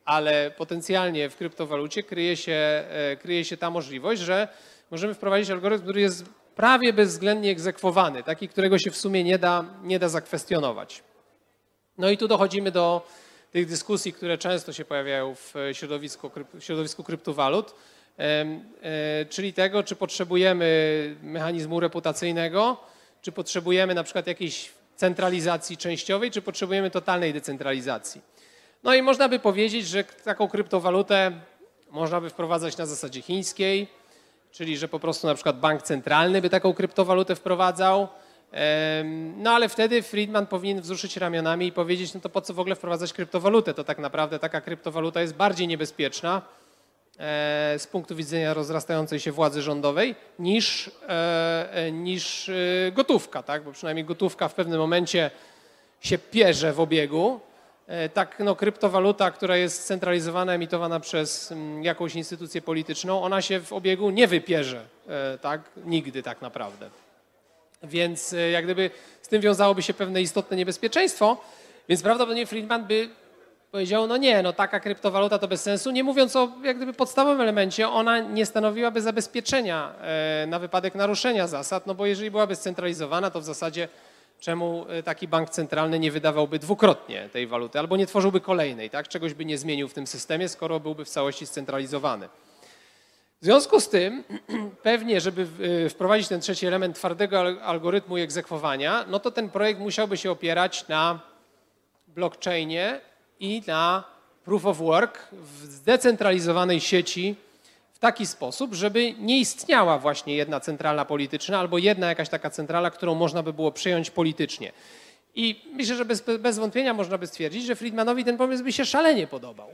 ale 0.05 0.51
potencjalnie 0.51 1.31
w 1.31 1.37
kryptowalucie 1.37 2.03
kryje 2.03 2.37
się, 2.37 2.53
e, 2.53 3.17
kryje 3.17 3.45
się 3.45 3.57
ta 3.57 3.71
możliwość, 3.71 4.21
że 4.21 4.49
możemy 4.91 5.15
wprowadzić 5.15 5.51
algorytm, 5.51 5.83
który 5.83 6.01
jest 6.01 6.25
prawie 6.57 6.93
bezwzględnie 6.93 7.51
egzekwowany, 7.51 8.23
taki, 8.23 8.49
którego 8.49 8.79
się 8.79 8.91
w 8.91 8.97
sumie 8.97 9.25
nie 9.25 9.39
da, 9.39 9.65
nie 9.83 9.99
da 9.99 10.09
zakwestionować. 10.09 11.03
No 11.99 12.11
i 12.11 12.19
tu 12.19 12.29
dochodzimy 12.29 12.71
do 12.71 13.07
tych 13.53 13.67
dyskusji, 13.67 14.13
które 14.13 14.39
często 14.39 14.73
się 14.73 14.85
pojawiają 14.85 15.35
w 15.35 15.55
środowisku, 15.73 16.31
w 16.55 16.65
środowisku 16.65 17.05
kryptowalut, 17.05 17.75
e, 18.19 19.27
czyli 19.31 19.53
tego, 19.53 19.83
czy 19.83 19.97
potrzebujemy 19.97 21.17
mechanizmu 21.23 21.81
reputacyjnego, 21.81 22.77
czy 23.23 23.33
potrzebujemy 23.33 23.95
na 23.95 24.05
przykład 24.05 24.27
jakiejś 24.27 24.71
centralizacji 24.99 25.77
częściowej, 25.77 26.31
czy 26.31 26.43
potrzebujemy 26.43 26.91
totalnej 26.91 27.33
decentralizacji. 27.33 28.21
No 28.83 28.95
i 28.95 29.03
można 29.03 29.29
by 29.29 29.39
powiedzieć, 29.39 29.87
że 29.87 30.05
taką 30.05 30.49
kryptowalutę 30.49 31.33
można 31.91 32.21
by 32.21 32.31
wprowadzać 32.31 32.77
na 32.77 32.87
zasadzie 32.87 33.23
chińskiej, 33.23 33.89
czyli 34.51 34.79
że 34.79 34.89
po 34.89 35.01
prostu 35.01 35.27
na 35.27 35.35
przykład 35.35 35.61
bank 35.61 35.83
centralny 35.83 36.43
by 36.43 36.51
taką 36.51 36.75
kryptowalutę 36.75 37.35
wprowadzał. 37.35 38.09
No 39.37 39.51
ale 39.51 39.69
wtedy 39.69 40.03
Friedman 40.03 40.47
powinien 40.47 40.81
wzruszyć 40.81 41.17
ramionami 41.17 41.67
i 41.67 41.73
powiedzieć, 41.73 42.15
no 42.15 42.21
to 42.21 42.29
po 42.29 42.41
co 42.41 42.55
w 42.55 42.61
ogóle 42.61 42.75
wprowadzać 42.75 43.13
kryptowalutę? 43.13 43.75
To 43.75 43.85
tak 43.85 43.99
naprawdę 43.99 44.39
taka 44.39 44.61
kryptowaluta 44.61 45.21
jest 45.21 45.35
bardziej 45.35 45.69
niebezpieczna 45.69 46.43
z 47.79 47.87
punktu 47.87 48.17
widzenia 48.17 48.55
rozrastającej 48.55 49.21
się 49.21 49.33
władzy 49.33 49.63
rządowej 49.63 50.15
niż, 50.39 50.91
e, 51.09 51.73
e, 51.73 51.93
niż 51.93 52.51
gotówka, 52.93 53.43
tak? 53.43 53.63
bo 53.63 53.73
przynajmniej 53.73 54.05
gotówka 54.05 54.49
w 54.49 54.55
pewnym 54.55 54.81
momencie 54.81 55.31
się 56.01 56.19
pierze 56.19 56.73
w 56.73 56.81
obiegu, 56.81 57.41
E, 57.89 58.09
tak 58.09 58.39
no, 58.39 58.57
kryptowaluta, 58.57 59.31
która 59.31 59.57
jest 59.57 59.87
centralizowana, 59.87 60.53
emitowana 60.53 61.01
przez 61.01 61.53
mm, 61.53 61.85
jakąś 61.85 62.15
instytucję 62.15 62.63
polityczną, 62.63 63.23
ona 63.23 63.43
się 63.43 63.61
w 63.61 63.73
obiegu 63.73 64.11
nie 64.11 64.27
wypierze, 64.27 64.85
e, 65.09 65.39
tak? 65.39 65.61
Nigdy 65.85 66.23
tak 66.23 66.43
naprawdę. 66.43 66.91
Więc 67.83 68.33
e, 68.33 68.51
jak 68.51 68.65
gdyby 68.65 68.91
z 69.23 69.29
tym 69.29 69.43
wiązałoby 69.43 69.83
się 69.83 69.95
pewne 69.95 70.23
istotne 70.23 70.57
niebezpieczeństwo, 70.57 71.37
więc 71.89 72.03
prawdopodobnie 72.03 72.47
Friedman 72.47 72.87
by 72.87 73.09
powiedział, 73.73 74.07
no 74.07 74.17
nie, 74.17 74.43
no 74.43 74.53
taka 74.53 74.81
kryptowaluta 74.81 75.39
to 75.39 75.49
bez 75.49 75.63
sensu, 75.63 75.91
nie 75.91 76.05
mówiąc 76.05 76.37
o 76.37 76.49
jak 76.63 76.77
gdyby 76.77 76.93
podstawowym 76.93 77.41
elemencie, 77.41 77.89
ona 77.89 78.19
nie 78.19 78.47
stanowiłaby 78.47 79.01
zabezpieczenia 79.01 79.93
na 80.47 80.59
wypadek 80.59 80.95
naruszenia 80.95 81.47
zasad, 81.47 81.87
no 81.87 81.95
bo 81.95 82.07
jeżeli 82.07 82.31
byłaby 82.31 82.57
scentralizowana, 82.57 83.31
to 83.31 83.41
w 83.41 83.45
zasadzie 83.45 83.89
czemu 84.41 84.87
e, 84.89 85.03
taki 85.03 85.29
bank 85.29 85.51
centralny 85.51 85.99
nie 85.99 86.13
wydawałby 86.13 86.59
dwukrotnie 86.59 87.29
tej 87.33 87.47
waluty 87.47 87.79
albo 87.79 87.97
nie 87.97 88.07
tworzyłby 88.07 88.41
kolejnej, 88.41 88.91
tak? 88.91 89.09
czegoś 89.09 89.35
by 89.35 89.45
nie 89.45 89.59
zmienił 89.59 89.89
w 89.89 89.95
tym 89.95 90.07
systemie, 90.07 90.49
skoro 90.49 90.81
byłby 90.81 91.05
w 91.05 91.09
całości 91.09 91.47
scentralizowany. 91.47 92.29
W 93.41 93.45
związku 93.45 93.81
z 93.81 93.89
tym, 93.89 94.25
pewnie, 94.83 95.21
żeby 95.21 95.47
e, 95.87 95.89
wprowadzić 95.89 96.29
ten 96.29 96.41
trzeci 96.41 96.67
element 96.67 96.97
twardego 96.97 97.41
algorytmu 97.63 98.19
i 98.19 98.21
egzekwowania, 98.21 99.05
no 99.09 99.21
to 99.21 99.31
ten 99.31 99.51
projekt 99.51 99.81
musiałby 99.81 100.17
się 100.17 100.31
opierać 100.31 100.89
na 100.89 101.21
blockchainie 102.09 103.01
i 103.41 103.63
na 103.67 104.05
proof 104.45 104.67
of 104.67 104.79
work 104.79 105.29
w 105.33 105.65
zdecentralizowanej 105.65 106.81
sieci 106.81 107.35
w 107.93 107.99
taki 107.99 108.27
sposób, 108.27 108.75
żeby 108.75 109.15
nie 109.19 109.39
istniała 109.39 109.99
właśnie 109.99 110.37
jedna 110.37 110.61
centralna 110.61 111.05
polityczna 111.05 111.59
albo 111.59 111.79
jedna 111.79 112.09
jakaś 112.09 112.29
taka 112.29 112.51
centrala, 112.51 112.91
którą 112.91 113.15
można 113.15 113.43
by 113.43 113.53
było 113.53 113.73
przyjąć 113.73 114.11
politycznie. 114.11 114.73
I 115.35 115.61
myślę, 115.73 115.97
że 115.97 116.05
bez, 116.05 116.25
bez 116.39 116.59
wątpienia 116.59 116.95
można 116.95 117.19
by 117.19 117.27
stwierdzić, 117.27 117.65
że 117.65 117.77
Friedmanowi 117.77 118.25
ten 118.25 118.37
pomysł 118.37 118.65
by 118.65 118.73
się 118.73 118.85
szalenie 118.85 119.27
podobał. 119.27 119.69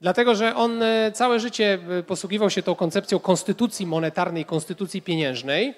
Dlatego, 0.00 0.34
że 0.34 0.56
on 0.56 0.82
e, 0.82 1.12
całe 1.12 1.40
życie 1.40 1.78
e, 1.98 2.02
posługiwał 2.02 2.50
się 2.50 2.62
tą 2.62 2.74
koncepcją 2.74 3.18
konstytucji 3.18 3.86
monetarnej, 3.86 4.44
konstytucji 4.44 5.02
pieniężnej, 5.02 5.74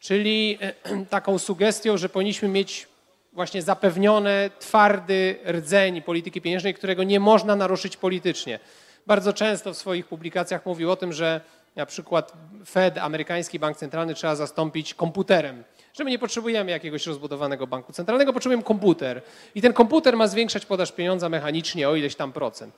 czyli 0.00 0.58
e, 0.60 0.74
taką 1.16 1.38
sugestią, 1.38 1.96
że 1.96 2.08
powinniśmy 2.08 2.48
mieć 2.48 2.88
właśnie 3.36 3.62
zapewniony 3.62 4.50
twardy 4.58 5.38
rdzeń 5.48 6.02
polityki 6.02 6.40
pieniężnej, 6.40 6.74
którego 6.74 7.02
nie 7.02 7.20
można 7.20 7.56
naruszyć 7.56 7.96
politycznie 7.96 8.58
bardzo 9.06 9.32
często 9.32 9.72
w 9.72 9.76
swoich 9.76 10.06
publikacjach 10.06 10.66
mówił 10.66 10.90
o 10.90 10.96
tym, 10.96 11.12
że 11.12 11.40
na 11.76 11.86
przykład 11.86 12.32
Fed, 12.66 12.98
amerykański 12.98 13.58
bank 13.58 13.76
centralny, 13.76 14.14
trzeba 14.14 14.36
zastąpić 14.36 14.94
komputerem. 14.94 15.64
Że 15.94 16.04
my 16.04 16.10
nie 16.10 16.18
potrzebujemy 16.18 16.70
jakiegoś 16.70 17.06
rozbudowanego 17.06 17.66
banku 17.66 17.92
centralnego, 17.92 18.32
potrzebujemy 18.32 18.62
komputer. 18.62 19.22
I 19.54 19.62
ten 19.62 19.72
komputer 19.72 20.16
ma 20.16 20.28
zwiększać 20.28 20.66
podaż 20.66 20.92
pieniądza 20.92 21.28
mechanicznie 21.28 21.88
o 21.88 21.96
ileś 21.96 22.16
tam 22.16 22.32
procent. 22.32 22.74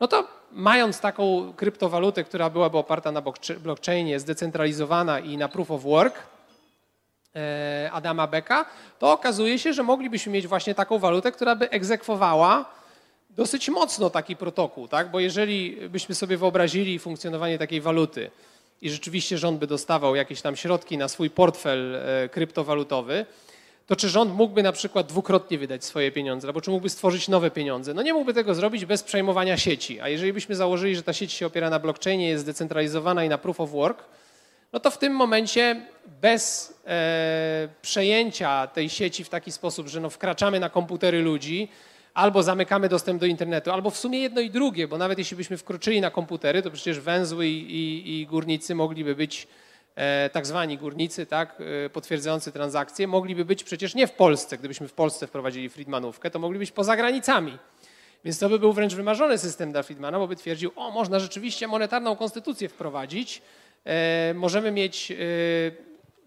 No 0.00 0.08
to 0.08 0.28
mając 0.52 1.00
taką 1.00 1.52
kryptowalutę, 1.56 2.24
która 2.24 2.50
byłaby 2.50 2.78
oparta 2.78 3.12
na 3.12 3.22
blockchainie, 3.60 4.20
zdecentralizowana 4.20 5.18
i 5.20 5.36
na 5.36 5.48
proof 5.48 5.70
of 5.70 5.82
work 5.82 6.14
Adama 7.92 8.26
Becka, 8.26 8.64
to 8.98 9.12
okazuje 9.12 9.58
się, 9.58 9.72
że 9.72 9.82
moglibyśmy 9.82 10.32
mieć 10.32 10.46
właśnie 10.46 10.74
taką 10.74 10.98
walutę, 10.98 11.32
która 11.32 11.56
by 11.56 11.70
egzekwowała 11.70 12.64
dosyć 13.30 13.68
mocno 13.68 14.10
taki 14.10 14.36
protokół, 14.36 14.88
tak? 14.88 15.10
bo 15.10 15.20
jeżeli 15.20 15.88
byśmy 15.88 16.14
sobie 16.14 16.36
wyobrazili 16.36 16.98
funkcjonowanie 16.98 17.58
takiej 17.58 17.80
waluty 17.80 18.30
i 18.82 18.90
rzeczywiście 18.90 19.38
rząd 19.38 19.58
by 19.58 19.66
dostawał 19.66 20.16
jakieś 20.16 20.42
tam 20.42 20.56
środki 20.56 20.98
na 20.98 21.08
swój 21.08 21.30
portfel 21.30 21.96
e, 21.96 22.28
kryptowalutowy, 22.28 23.26
to 23.86 23.96
czy 23.96 24.08
rząd 24.08 24.34
mógłby 24.34 24.62
na 24.62 24.72
przykład 24.72 25.06
dwukrotnie 25.06 25.58
wydać 25.58 25.84
swoje 25.84 26.12
pieniądze, 26.12 26.48
albo 26.48 26.60
czy 26.60 26.70
mógłby 26.70 26.88
stworzyć 26.88 27.28
nowe 27.28 27.50
pieniądze? 27.50 27.94
No 27.94 28.02
nie 28.02 28.12
mógłby 28.12 28.34
tego 28.34 28.54
zrobić 28.54 28.84
bez 28.84 29.02
przejmowania 29.02 29.56
sieci. 29.56 30.00
A 30.00 30.08
jeżeli 30.08 30.32
byśmy 30.32 30.56
założyli, 30.56 30.96
że 30.96 31.02
ta 31.02 31.12
sieć 31.12 31.32
się 31.32 31.46
opiera 31.46 31.70
na 31.70 31.78
blockchainie, 31.78 32.28
jest 32.28 32.42
zdecentralizowana 32.42 33.24
i 33.24 33.28
na 33.28 33.38
proof 33.38 33.60
of 33.60 33.70
work, 33.70 34.04
no 34.72 34.80
to 34.80 34.90
w 34.90 34.98
tym 34.98 35.12
momencie 35.12 35.86
bez 36.20 36.74
e, 36.86 37.68
przejęcia 37.82 38.66
tej 38.66 38.88
sieci 38.88 39.24
w 39.24 39.28
taki 39.28 39.52
sposób, 39.52 39.88
że 39.88 40.00
no 40.00 40.10
wkraczamy 40.10 40.60
na 40.60 40.70
komputery 40.70 41.22
ludzi, 41.22 41.68
albo 42.14 42.42
zamykamy 42.42 42.88
dostęp 42.88 43.20
do 43.20 43.26
internetu, 43.26 43.70
albo 43.70 43.90
w 43.90 43.98
sumie 43.98 44.18
jedno 44.18 44.40
i 44.40 44.50
drugie, 44.50 44.88
bo 44.88 44.98
nawet 44.98 45.18
jeśli 45.18 45.36
byśmy 45.36 45.56
wkroczyli 45.56 46.00
na 46.00 46.10
komputery, 46.10 46.62
to 46.62 46.70
przecież 46.70 47.00
węzły 47.00 47.46
i, 47.46 47.74
i, 47.74 48.20
i 48.20 48.26
górnicy 48.26 48.74
mogliby 48.74 49.14
być, 49.14 49.48
e, 49.96 50.30
tak 50.30 50.46
zwani 50.46 50.78
górnicy, 50.78 51.26
tak, 51.26 51.62
e, 51.86 51.90
potwierdzający 51.90 52.52
transakcje, 52.52 53.06
mogliby 53.06 53.44
być 53.44 53.64
przecież 53.64 53.94
nie 53.94 54.06
w 54.06 54.12
Polsce. 54.12 54.58
Gdybyśmy 54.58 54.88
w 54.88 54.92
Polsce 54.92 55.26
wprowadzili 55.26 55.68
Friedmanówkę, 55.68 56.30
to 56.30 56.38
mogli 56.38 56.58
być 56.58 56.72
poza 56.72 56.96
granicami. 56.96 57.58
Więc 58.24 58.38
to 58.38 58.48
by 58.48 58.58
był 58.58 58.72
wręcz 58.72 58.94
wymarzony 58.94 59.38
system 59.38 59.72
dla 59.72 59.82
Friedmana, 59.82 60.18
bo 60.18 60.28
by 60.28 60.36
twierdził, 60.36 60.70
o, 60.76 60.90
można 60.90 61.18
rzeczywiście 61.18 61.66
monetarną 61.66 62.16
konstytucję 62.16 62.68
wprowadzić, 62.68 63.42
możemy 64.34 64.70
mieć 64.70 65.10
e, 65.10 65.16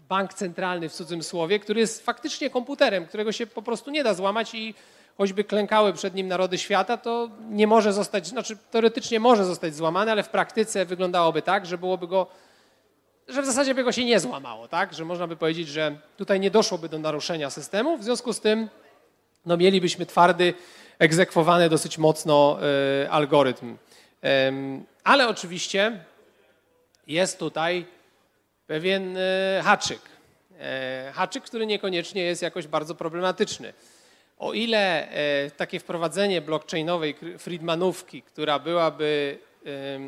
bank 0.10 0.34
centralny 0.34 0.90
w 0.90 0.94
cudzym 0.94 1.24
słowie, 1.24 1.60
który 1.60 1.80
jest 1.80 2.06
faktycznie 2.06 2.50
komputerem, 2.50 3.06
którego 3.06 3.32
się 3.32 3.48
po 3.48 3.62
prostu 3.62 3.92
nie 3.92 4.04
da 4.04 4.14
złamać 4.14 4.56
i 4.56 4.74
choćby 5.18 5.44
klękały 5.44 5.94
przed 5.94 6.16
nim 6.16 6.28
narody 6.28 6.58
świata, 6.58 6.98
to 6.98 7.30
nie 7.50 7.68
może 7.68 7.94
zostać, 7.94 8.28
znaczy 8.28 8.58
teoretycznie 8.72 9.20
może 9.20 9.46
zostać 9.46 9.76
złamany, 9.76 10.12
ale 10.12 10.24
w 10.24 10.30
praktyce 10.30 10.86
wyglądałoby 10.86 11.42
tak, 11.42 11.66
że 11.66 11.78
byłoby 11.78 12.08
go, 12.08 12.28
że 13.28 13.42
w 13.42 13.46
zasadzie 13.46 13.76
by 13.76 13.84
go 13.84 13.92
się 13.92 14.06
nie 14.06 14.20
złamało, 14.20 14.68
tak? 14.68 14.94
Że 14.94 15.06
można 15.06 15.28
by 15.28 15.36
powiedzieć, 15.36 15.68
że 15.68 15.98
tutaj 16.18 16.40
nie 16.40 16.52
doszłoby 16.52 16.90
do 16.90 17.00
naruszenia 17.00 17.50
systemu, 17.50 17.98
w 17.98 18.04
związku 18.04 18.34
z 18.34 18.40
tym 18.40 18.70
no, 19.46 19.58
mielibyśmy 19.58 20.06
twardy, 20.06 20.54
egzekwowany 21.00 21.70
dosyć 21.70 21.98
mocno 21.98 22.58
y, 23.04 23.12
algorytm. 23.12 23.78
ale 25.04 25.28
oczywiście 25.28 26.06
jest 27.08 27.40
tutaj 27.40 27.86
pewien 28.68 29.18
y, 29.18 29.22
haczyk. 29.64 30.02
E, 30.60 31.12
haczyk, 31.16 31.44
który 31.44 31.66
niekoniecznie 31.66 32.24
jest 32.24 32.42
jakoś 32.42 32.68
bardzo 32.68 32.96
problematyczny. 32.96 33.74
O 34.38 34.54
ile 34.54 35.10
e, 35.10 35.52
takie 35.52 35.80
wprowadzenie 35.80 36.42
blockchainowej 36.42 37.16
Friedmanówki, 37.38 38.22
która 38.22 38.60
byłaby 38.60 39.40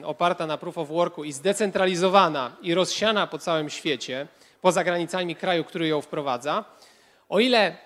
oparta 0.03 0.47
na 0.47 0.57
proof 0.57 0.77
of 0.77 0.87
worku 0.87 1.23
i 1.23 1.33
zdecentralizowana 1.33 2.55
i 2.61 2.73
rozsiana 2.73 3.27
po 3.27 3.37
całym 3.37 3.69
świecie, 3.69 4.27
poza 4.61 4.83
granicami 4.83 5.35
kraju, 5.35 5.63
który 5.63 5.87
ją 5.87 6.01
wprowadza, 6.01 6.65
o 7.29 7.39
ile 7.39 7.77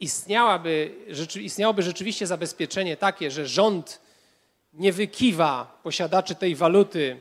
istniałaby, 0.00 0.94
istniałoby 1.40 1.82
rzeczywiście 1.82 2.26
zabezpieczenie 2.26 2.96
takie, 2.96 3.30
że 3.30 3.46
rząd 3.46 4.00
nie 4.72 4.92
wykiwa 4.92 5.80
posiadaczy 5.82 6.34
tej 6.34 6.54
waluty 6.54 7.20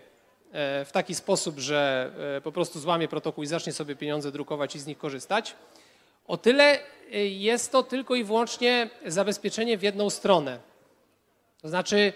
w 0.53 0.89
taki 0.91 1.15
sposób, 1.15 1.59
że 1.59 2.11
po 2.43 2.51
prostu 2.51 2.79
złamie 2.79 3.07
protokół 3.07 3.43
i 3.43 3.47
zacznie 3.47 3.73
sobie 3.73 3.95
pieniądze 3.95 4.31
drukować 4.31 4.75
i 4.75 4.79
z 4.79 4.85
nich 4.85 4.97
korzystać, 4.97 5.55
o 6.27 6.37
tyle 6.37 6.79
jest 7.29 7.71
to 7.71 7.83
tylko 7.83 8.15
i 8.15 8.23
wyłącznie 8.23 8.89
zabezpieczenie 9.05 9.77
w 9.77 9.83
jedną 9.83 10.09
stronę. 10.09 10.59
To 11.61 11.69
znaczy, 11.69 12.13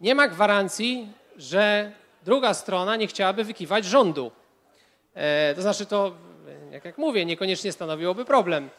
nie 0.00 0.14
ma 0.14 0.28
gwarancji, 0.28 1.08
że 1.36 1.92
druga 2.24 2.54
strona 2.54 2.96
nie 2.96 3.06
chciałaby 3.06 3.44
wykiwać 3.44 3.84
rządu. 3.84 4.30
E, 5.14 5.54
to 5.54 5.62
znaczy 5.62 5.86
to, 5.86 6.12
jak, 6.70 6.84
jak 6.84 6.98
mówię, 6.98 7.24
niekoniecznie 7.24 7.72
stanowiłoby 7.72 8.24
problem. 8.24 8.70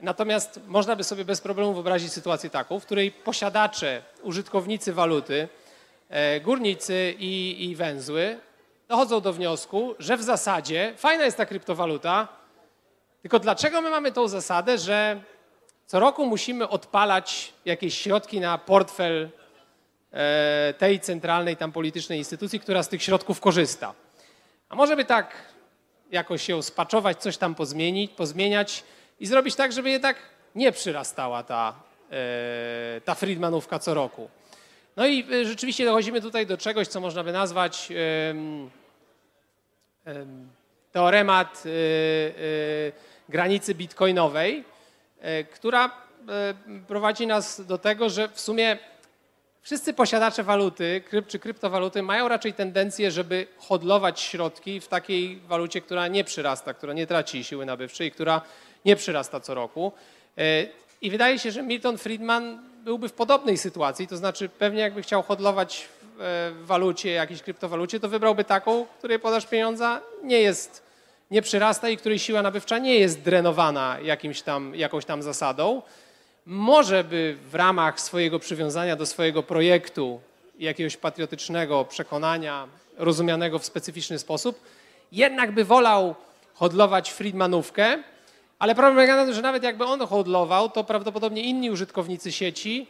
Natomiast 0.00 0.60
można 0.66 0.96
by 0.96 1.04
sobie 1.04 1.24
bez 1.24 1.40
problemu 1.40 1.74
wyobrazić 1.74 2.12
sytuację 2.12 2.50
taką, 2.50 2.80
w 2.80 2.86
której 2.86 3.10
posiadacze, 3.12 4.02
użytkownicy 4.22 4.92
waluty, 4.92 5.42
e, 5.42 5.48
górnicy 6.42 7.14
i, 7.18 7.64
i 7.64 7.76
węzły 7.76 8.38
dochodzą 8.88 9.20
do 9.20 9.32
wniosku, 9.32 9.94
że 9.98 10.16
w 10.16 10.22
zasadzie 10.22 10.94
fajna 10.96 11.24
jest 11.24 11.36
ta 11.36 11.46
kryptowaluta, 11.46 12.28
tylko 13.22 13.38
dlaczego 13.38 13.80
my 13.80 13.90
mamy 13.90 14.12
tą 14.12 14.28
zasadę, 14.28 14.78
że 14.78 15.20
co 15.86 16.00
roku 16.00 16.26
musimy 16.26 16.68
odpalać 16.68 17.52
jakieś 17.64 17.98
środki 17.98 18.40
na 18.40 18.58
portfel 18.58 19.30
E, 20.16 20.74
tej 20.78 21.00
centralnej 21.00 21.56
tam 21.56 21.72
politycznej 21.72 22.18
instytucji, 22.18 22.60
która 22.60 22.82
z 22.82 22.88
tych 22.88 23.02
środków 23.02 23.40
korzysta. 23.40 23.94
A 24.68 24.74
może 24.74 24.96
by 24.96 25.04
tak 25.04 25.36
jakoś 26.10 26.48
ją 26.48 26.62
spaczować, 26.62 27.22
coś 27.22 27.36
tam 27.36 27.54
pozmienić, 27.54 28.12
pozmieniać 28.12 28.84
i 29.20 29.26
zrobić 29.26 29.54
tak, 29.54 29.72
żeby 29.72 29.90
jednak 29.90 30.16
nie 30.54 30.72
przyrastała 30.72 31.42
ta, 31.42 31.74
e, 32.10 33.00
ta 33.00 33.14
Friedmanówka 33.14 33.78
co 33.78 33.94
roku. 33.94 34.30
No 34.96 35.06
i 35.06 35.26
e, 35.32 35.44
rzeczywiście 35.44 35.84
dochodzimy 35.84 36.20
tutaj 36.20 36.46
do 36.46 36.56
czegoś, 36.56 36.88
co 36.88 37.00
można 37.00 37.24
by 37.24 37.32
nazwać 37.32 37.92
teoremat 40.92 41.62
granicy 43.28 43.74
bitcoinowej, 43.74 44.64
która 45.52 45.90
prowadzi 46.88 47.26
nas 47.26 47.66
do 47.66 47.78
tego, 47.78 48.10
że 48.10 48.28
w 48.28 48.40
sumie 48.40 48.78
Wszyscy 49.66 49.94
posiadacze 49.94 50.42
waluty 50.42 51.02
czy 51.28 51.38
kryptowaluty 51.38 52.02
mają 52.02 52.28
raczej 52.28 52.54
tendencję, 52.54 53.10
żeby 53.10 53.46
hodlować 53.58 54.20
środki 54.20 54.80
w 54.80 54.88
takiej 54.88 55.36
walucie, 55.36 55.80
która 55.80 56.08
nie 56.08 56.24
przyrasta, 56.24 56.74
która 56.74 56.92
nie 56.92 57.06
traci 57.06 57.44
siły 57.44 57.66
nabywczej, 57.66 58.12
która 58.12 58.40
nie 58.84 58.96
przyrasta 58.96 59.40
co 59.40 59.54
roku. 59.54 59.92
E, 60.38 60.66
I 61.02 61.10
wydaje 61.10 61.38
się, 61.38 61.50
że 61.50 61.62
Milton 61.62 61.98
Friedman 61.98 62.58
byłby 62.86 63.08
w 63.08 63.12
podobnej 63.12 63.58
sytuacji, 63.58 64.06
to 64.06 64.16
znaczy 64.16 64.48
pewnie 64.48 64.80
jakby 64.80 65.02
chciał 65.02 65.22
hodlować 65.22 65.88
w 66.16 66.20
e, 66.20 66.64
walucie, 66.64 67.10
jakiejś 67.10 67.42
kryptowalucie, 67.42 68.00
to 68.00 68.08
wybrałby 68.08 68.44
taką, 68.44 68.86
której 68.98 69.18
podaż 69.18 69.46
pieniądza 69.46 70.00
nie 70.22 70.40
jest, 70.40 70.82
nie 71.30 71.42
przyrasta 71.42 71.88
i 71.88 71.96
której 71.96 72.18
siła 72.18 72.42
nabywcza 72.42 72.78
nie 72.78 72.98
jest 72.98 73.20
drenowana 73.20 73.96
jakimś 74.02 74.42
tam, 74.42 74.74
jakąś 74.74 75.04
tam 75.04 75.22
zasadą. 75.22 75.82
Może 76.46 77.04
by 77.04 77.36
w 77.50 77.54
ramach 77.54 78.00
swojego 78.00 78.38
przywiązania 78.38 78.96
do 78.96 79.06
swojego 79.06 79.42
projektu, 79.42 80.20
jakiegoś 80.58 80.96
patriotycznego 80.96 81.84
przekonania, 81.84 82.68
rozumianego 82.98 83.58
w 83.58 83.64
specyficzny 83.64 84.18
sposób, 84.18 84.60
jednak 85.12 85.52
by 85.52 85.64
wolał 85.64 86.14
hodlować 86.54 87.12
Friedmanówkę, 87.12 88.02
ale 88.58 88.74
problem 88.74 88.94
polega 88.94 89.16
na 89.16 89.24
tym, 89.24 89.34
że 89.34 89.42
nawet 89.42 89.62
jakby 89.62 89.84
on 89.84 90.00
hodlował, 90.00 90.68
to 90.70 90.84
prawdopodobnie 90.84 91.42
inni 91.42 91.70
użytkownicy 91.70 92.32
sieci 92.32 92.86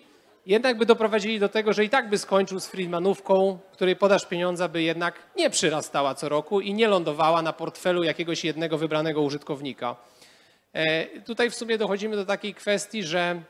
jednak 0.47 0.79
by 0.79 0.87
doprowadzili 0.87 1.41
do 1.41 1.49
tego, 1.49 1.73
że 1.73 1.85
i 1.85 1.89
tak 1.89 2.09
by 2.09 2.19
skończył 2.19 2.61
z 2.61 2.67
Friedmanówką, 2.67 3.59
której 3.73 3.97
podaż 3.97 4.27
pieniądza 4.27 4.69
by 4.69 4.83
jednak 4.83 5.15
nie 5.37 5.51
przyrastała 5.51 6.15
co 6.15 6.29
roku 6.29 6.61
i 6.61 6.75
nie 6.75 6.89
lądowała 6.89 7.43
na 7.43 7.53
portfelu 7.53 8.03
jakiegoś 8.03 8.45
jednego 8.45 8.79
wybranego 8.79 9.23
użytkownika. 9.23 9.97
E, 10.73 11.07
tutaj 11.21 11.51
w 11.51 11.55
sumie 11.55 11.79
dochodzimy 11.79 12.17
do 12.17 12.25
takiej 12.25 12.55
kwestii, 12.55 13.03
że, 13.03 13.43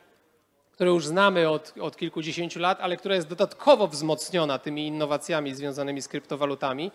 którą 0.73 0.95
już 0.95 1.07
znamy 1.07 1.49
od, 1.49 1.75
od 1.81 1.97
kilkudziesięciu 1.97 2.61
lat, 2.61 2.79
ale 2.81 2.97
która 2.97 3.15
jest 3.15 3.29
dodatkowo 3.29 3.89
wzmocniona 3.89 4.59
tymi 4.59 4.87
innowacjami 4.87 5.55
związanymi 5.55 6.03
z 6.03 6.09
kryptowalutami. 6.09 6.91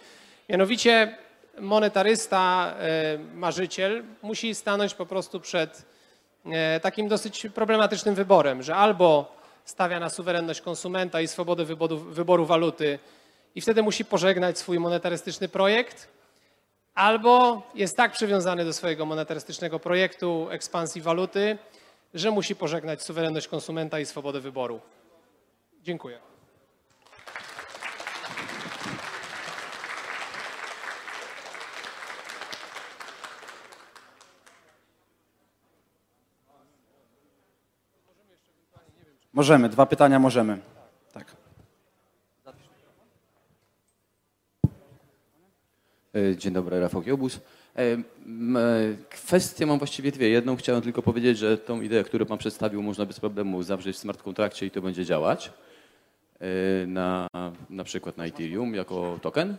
Mianowicie 0.49 1.17
monetarysta, 1.59 2.73
e, 2.79 3.17
marzyciel 3.33 4.03
musi 4.21 4.55
stanąć 4.55 4.93
po 4.93 5.05
prostu 5.05 5.39
przed 5.39 5.85
e, 6.45 6.79
takim 6.79 7.07
dosyć 7.07 7.47
problematycznym 7.55 8.15
wyborem, 8.15 8.63
że 8.63 8.75
albo 8.75 9.35
stawia 9.65 9.99
na 9.99 10.09
suwerenność 10.09 10.61
konsumenta 10.61 11.21
i 11.21 11.27
swobodę 11.27 11.65
wyboru, 11.65 11.97
wyboru 11.97 12.45
waluty 12.45 12.99
i 13.55 13.61
wtedy 13.61 13.83
musi 13.83 14.05
pożegnać 14.05 14.59
swój 14.59 14.79
monetarystyczny 14.79 15.49
projekt, 15.49 16.07
albo 16.95 17.61
jest 17.75 17.97
tak 17.97 18.11
przywiązany 18.11 18.65
do 18.65 18.73
swojego 18.73 19.05
monetarystycznego 19.05 19.79
projektu 19.79 20.47
ekspansji 20.49 21.01
waluty, 21.01 21.57
że 22.13 22.31
musi 22.31 22.55
pożegnać 22.55 23.03
suwerenność 23.03 23.47
konsumenta 23.47 23.99
i 23.99 24.05
swobodę 24.05 24.39
wyboru. 24.39 24.79
Dziękuję. 25.81 26.30
Możemy, 39.41 39.69
dwa 39.69 39.85
pytania 39.85 40.19
możemy. 40.19 40.57
Tak. 41.13 41.35
E, 46.15 46.37
dzień 46.37 46.53
dobry, 46.53 46.79
Rafał 46.79 47.01
Kiobus. 47.01 47.39
E, 47.75 47.81
e, 47.81 47.97
kwestie 49.09 49.65
mam 49.65 49.77
właściwie 49.77 50.11
dwie. 50.11 50.29
Jedną 50.29 50.55
chciałem 50.55 50.81
tylko 50.81 51.01
powiedzieć, 51.01 51.37
że 51.37 51.57
tą 51.57 51.81
ideę, 51.81 52.03
którą 52.03 52.25
Pan 52.25 52.37
przedstawił, 52.37 52.83
można 52.83 53.05
bez 53.05 53.19
problemu 53.19 53.63
zawrzeć 53.63 53.95
w 53.95 53.99
smart 53.99 54.23
kontrakcie 54.23 54.65
i 54.65 54.71
to 54.71 54.81
będzie 54.81 55.05
działać. 55.05 55.51
Na, 56.87 57.27
na 57.69 57.83
przykład 57.83 58.17
na 58.17 58.25
Ethereum 58.25 58.75
jako 58.75 59.19
token. 59.21 59.57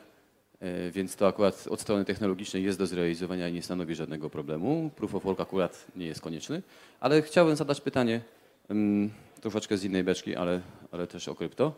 Więc 0.90 1.16
to 1.16 1.26
akurat 1.26 1.66
od 1.70 1.80
strony 1.80 2.04
technologicznej 2.04 2.64
jest 2.64 2.78
do 2.78 2.86
zrealizowania 2.86 3.48
i 3.48 3.52
nie 3.52 3.62
stanowi 3.62 3.94
żadnego 3.94 4.30
problemu. 4.30 4.90
Proof 4.96 5.14
of 5.14 5.22
work 5.22 5.40
akurat 5.40 5.86
nie 5.96 6.06
jest 6.06 6.20
konieczny. 6.20 6.62
Ale 7.00 7.22
chciałbym 7.22 7.56
zadać 7.56 7.80
pytanie 7.80 8.20
troszeczkę 9.42 9.76
z 9.76 9.84
innej 9.84 10.04
beczki, 10.04 10.36
ale, 10.36 10.60
ale 10.92 11.06
też 11.06 11.28
o 11.28 11.34
krypto. 11.34 11.72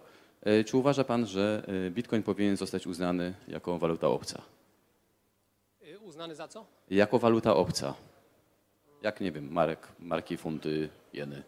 Czy 0.67 0.77
uważa 0.77 1.05
Pan, 1.05 1.27
że 1.27 1.67
Bitcoin 1.91 2.23
powinien 2.23 2.57
zostać 2.57 2.87
uznany 2.87 3.35
jako 3.49 3.79
waluta 3.79 4.09
obca? 4.09 4.43
Uznany 6.01 6.35
za 6.35 6.49
co? 6.49 6.67
Jako 6.91 7.19
waluta 7.19 7.57
obca. 7.57 7.95
Jak 9.03 9.21
nie 9.21 9.33
wiem, 9.33 9.53
marek, 9.53 9.89
marki, 10.01 10.37
funty, 10.37 10.89
jeny. 11.13 11.43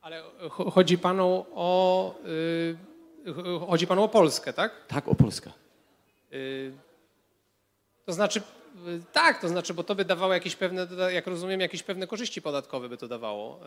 Ale 0.00 0.22
chodzi 0.48 0.98
panu 0.98 1.46
o, 1.54 2.14
yy, 3.26 3.58
chodzi 3.66 3.86
panu 3.86 4.02
o 4.02 4.08
Polskę, 4.08 4.52
tak? 4.52 4.86
Tak, 4.88 5.08
o 5.08 5.14
Polskę. 5.14 5.50
Yy, 6.30 6.72
to 8.04 8.12
znaczy, 8.12 8.42
tak, 9.12 9.40
to 9.40 9.48
znaczy, 9.48 9.74
bo 9.74 9.84
to 9.84 9.94
by 9.94 10.04
dawało 10.04 10.34
jakieś 10.34 10.56
pewne, 10.56 10.86
jak 11.12 11.26
rozumiem, 11.26 11.60
jakieś 11.60 11.82
pewne 11.82 12.06
korzyści 12.06 12.42
podatkowe 12.42 12.88
by 12.88 12.96
to 12.96 13.08
dawało. 13.08 13.60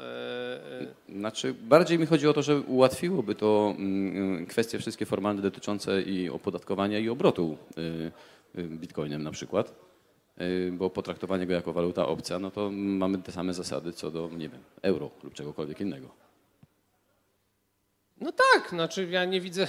Y, 1.10 1.14
y. 1.14 1.20
Znaczy, 1.20 1.54
bardziej 1.54 2.00
mi 2.00 2.06
chodzi 2.06 2.28
o 2.28 2.34
to, 2.34 2.42
że 2.42 2.60
ułatwiłoby 2.60 3.36
to 3.36 3.74
mm, 3.78 4.46
kwestie 4.46 4.80
wszystkie 4.80 5.06
formalne 5.06 5.42
dotyczące 5.42 6.02
i 6.02 6.30
opodatkowania 6.30 7.00
i 7.00 7.10
obrotu 7.10 7.58
y, 7.78 8.12
Y, 8.58 8.64
bitcoinem 8.64 9.24
na 9.24 9.32
przykład, 9.32 9.74
y, 10.42 10.72
bo 10.74 10.90
potraktowanie 10.90 11.48
go 11.48 11.54
jako 11.54 11.74
waluta 11.74 12.08
obca, 12.08 12.40
no 12.40 12.52
to 12.52 12.70
mamy 12.72 13.18
te 13.18 13.32
same 13.32 13.54
zasady 13.54 13.94
co 13.94 14.12
do, 14.12 14.30
nie 14.38 14.50
wiem, 14.50 14.62
euro 14.82 15.12
lub 15.24 15.34
czegokolwiek 15.34 15.82
innego. 15.82 16.10
No 18.22 18.32
tak, 18.32 18.70
znaczy 18.70 19.08
ja 19.12 19.26
nie 19.26 19.42
widzę, 19.42 19.68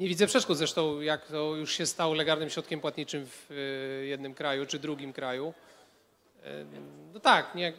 nie 0.00 0.08
widzę 0.08 0.26
przeszkód. 0.26 0.58
Zresztą 0.58 1.00
jak 1.00 1.26
to 1.26 1.56
już 1.56 1.72
się 1.72 1.86
stało 1.86 2.14
legalnym 2.14 2.50
środkiem 2.50 2.80
płatniczym 2.80 3.26
w 3.26 3.50
y, 3.50 4.06
jednym 4.06 4.34
kraju 4.34 4.66
czy 4.66 4.78
drugim 4.78 5.12
kraju. 5.12 5.54
No 7.14 7.20
tak, 7.20 7.54
nie, 7.54 7.72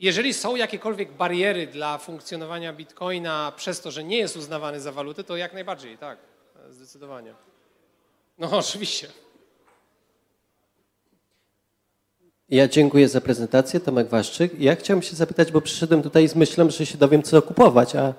jeżeli 0.00 0.34
są 0.34 0.56
jakiekolwiek 0.56 1.12
bariery 1.12 1.66
dla 1.66 1.98
funkcjonowania 1.98 2.72
bitcoina 2.72 3.52
przez 3.56 3.80
to, 3.80 3.90
że 3.90 4.04
nie 4.04 4.18
jest 4.18 4.36
uznawany 4.36 4.80
za 4.80 4.92
walutę, 4.92 5.24
to 5.24 5.36
jak 5.36 5.52
najbardziej, 5.52 5.98
tak. 5.98 6.18
Zdecydowanie. 6.70 7.34
No 8.38 8.50
oczywiście. 8.58 9.08
Ja 12.48 12.68
dziękuję 12.68 13.08
za 13.08 13.20
prezentację, 13.20 13.80
Tomek 13.80 14.08
Waszczyk. 14.08 14.60
Ja 14.60 14.76
chciałem 14.76 15.02
się 15.02 15.16
zapytać, 15.16 15.52
bo 15.52 15.60
przyszedłem 15.60 16.02
tutaj 16.02 16.28
z 16.28 16.34
myślą, 16.34 16.70
że 16.70 16.86
się 16.86 16.98
dowiem, 16.98 17.22
co 17.22 17.42
kupować, 17.42 17.96
a, 17.96 18.14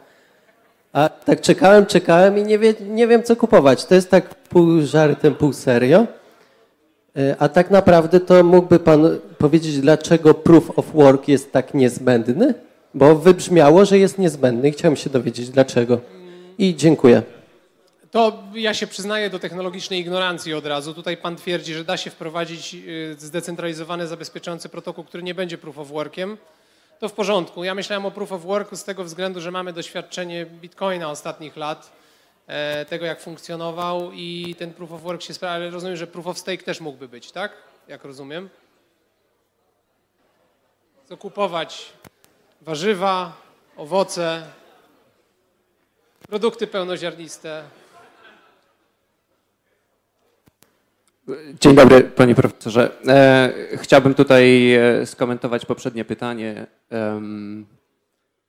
a 0.93 1.09
tak 1.09 1.41
czekałem, 1.41 1.85
czekałem 1.85 2.37
i 2.37 2.43
nie, 2.43 2.59
wie, 2.59 2.73
nie 2.89 3.07
wiem, 3.07 3.23
co 3.23 3.35
kupować. 3.35 3.85
To 3.85 3.95
jest 3.95 4.09
tak 4.09 4.35
pół 4.35 4.81
żartem, 4.81 5.35
pół 5.35 5.53
serio. 5.53 6.07
E, 7.17 7.35
a 7.39 7.49
tak 7.49 7.71
naprawdę 7.71 8.19
to 8.19 8.43
mógłby 8.43 8.79
Pan 8.79 9.19
powiedzieć, 9.37 9.79
dlaczego 9.79 10.33
proof 10.33 10.79
of 10.79 10.93
work 10.93 11.27
jest 11.27 11.51
tak 11.51 11.73
niezbędny? 11.73 12.53
Bo 12.93 13.15
wybrzmiało, 13.15 13.85
że 13.85 13.97
jest 13.97 14.17
niezbędny 14.17 14.69
i 14.69 14.71
chciałem 14.71 14.95
się 14.95 15.09
dowiedzieć 15.09 15.49
dlaczego. 15.49 15.99
I 16.57 16.75
dziękuję. 16.75 17.21
To 18.11 18.43
ja 18.53 18.73
się 18.73 18.87
przyznaję 18.87 19.29
do 19.29 19.39
technologicznej 19.39 19.99
ignorancji 19.99 20.53
od 20.53 20.65
razu. 20.65 20.93
Tutaj 20.93 21.17
pan 21.17 21.35
twierdzi, 21.35 21.73
że 21.73 21.83
da 21.83 21.97
się 21.97 22.09
wprowadzić 22.09 22.75
y, 22.75 23.15
zdecentralizowany, 23.19 24.07
zabezpieczający 24.07 24.69
protokół, 24.69 25.03
który 25.03 25.23
nie 25.23 25.35
będzie 25.35 25.57
proof 25.57 25.77
of 25.77 25.87
workiem. 25.87 26.37
To 27.01 27.09
w 27.09 27.13
porządku. 27.13 27.63
Ja 27.63 27.75
myślałem 27.75 28.05
o 28.05 28.11
proof 28.11 28.31
of 28.31 28.41
worku 28.41 28.75
z 28.75 28.83
tego 28.83 29.03
względu, 29.03 29.41
że 29.41 29.51
mamy 29.51 29.73
doświadczenie 29.73 30.45
Bitcoina 30.45 31.09
ostatnich 31.09 31.57
lat, 31.57 31.91
e, 32.47 32.85
tego 32.85 33.05
jak 33.05 33.21
funkcjonował 33.21 34.11
i 34.11 34.55
ten 34.59 34.73
proof 34.73 34.91
of 34.91 35.01
work 35.01 35.21
się 35.21 35.33
sprawia, 35.33 35.55
ale 35.55 35.69
rozumiem, 35.69 35.95
że 35.95 36.07
proof 36.07 36.27
of 36.27 36.39
stake 36.39 36.63
też 36.63 36.81
mógłby 36.81 37.07
być, 37.07 37.31
tak? 37.31 37.51
Jak 37.87 38.05
rozumiem. 38.05 38.49
Co 41.05 41.17
kupować 41.17 41.93
warzywa, 42.61 43.33
owoce, 43.77 44.47
produkty 46.27 46.67
pełnoziarniste. 46.67 47.63
Dzień 51.59 51.75
dobry, 51.75 52.01
panie 52.01 52.35
profesorze. 52.35 52.91
E, 53.07 53.53
chciałbym 53.77 54.13
tutaj 54.13 54.73
e, 54.73 55.05
skomentować 55.05 55.65
poprzednie 55.65 56.05
pytanie. 56.05 56.67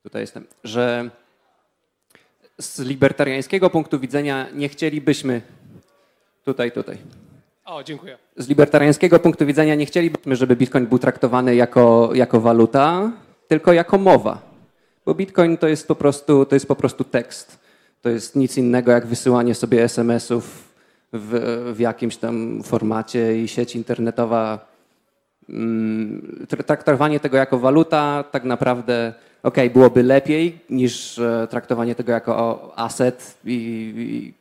Tutaj 0.02 0.22
jestem, 0.22 0.46
że 0.64 1.10
z 2.58 2.78
libertariańskiego 2.78 3.70
punktu 3.70 4.00
widzenia 4.00 4.46
nie 4.54 4.68
chcielibyśmy. 4.68 5.42
Tutaj, 6.44 6.72
tutaj. 6.72 6.98
O, 7.64 7.82
dziękuję. 7.82 8.18
Z 8.36 8.48
libertariańskiego 8.48 9.18
punktu 9.18 9.46
widzenia 9.46 9.74
nie 9.74 9.86
chcielibyśmy, 9.86 10.36
żeby 10.36 10.56
Bitcoin 10.56 10.86
był 10.86 10.98
traktowany 10.98 11.54
jako, 11.54 12.10
jako 12.14 12.40
waluta, 12.40 13.12
tylko 13.48 13.72
jako 13.72 13.98
mowa. 13.98 14.42
Bo 15.06 15.14
Bitcoin 15.14 15.56
to 15.56 15.68
jest 15.68 15.88
po 15.88 15.94
prostu, 15.94 16.46
to 16.46 16.56
jest 16.56 16.66
po 16.66 16.76
prostu 16.76 17.04
tekst. 17.04 17.58
To 18.02 18.08
jest 18.08 18.36
nic 18.36 18.56
innego 18.56 18.92
jak 18.92 19.06
wysyłanie 19.06 19.54
sobie 19.54 19.84
SMS-ów 19.84 20.71
w, 21.12 21.72
w 21.76 21.80
jakimś 21.80 22.16
tam 22.16 22.62
formacie 22.62 23.42
i 23.42 23.48
sieć 23.48 23.76
internetowa. 23.76 24.66
mm, 25.48 26.46
tr- 26.48 26.64
Traktowanie 26.64 27.20
tego 27.20 27.36
jako 27.36 27.58
waluta 27.58 28.24
tak 28.30 28.44
naprawdę, 28.44 29.14
okej, 29.42 29.70
byłoby 29.70 30.02
lepiej 30.02 30.58
niż 30.70 31.18
e, 31.18 31.46
traktowanie 31.50 31.94
tego 31.94 32.12
jako 32.12 32.72
asset 32.76 33.38
i, 33.44 33.54
i 33.96 34.34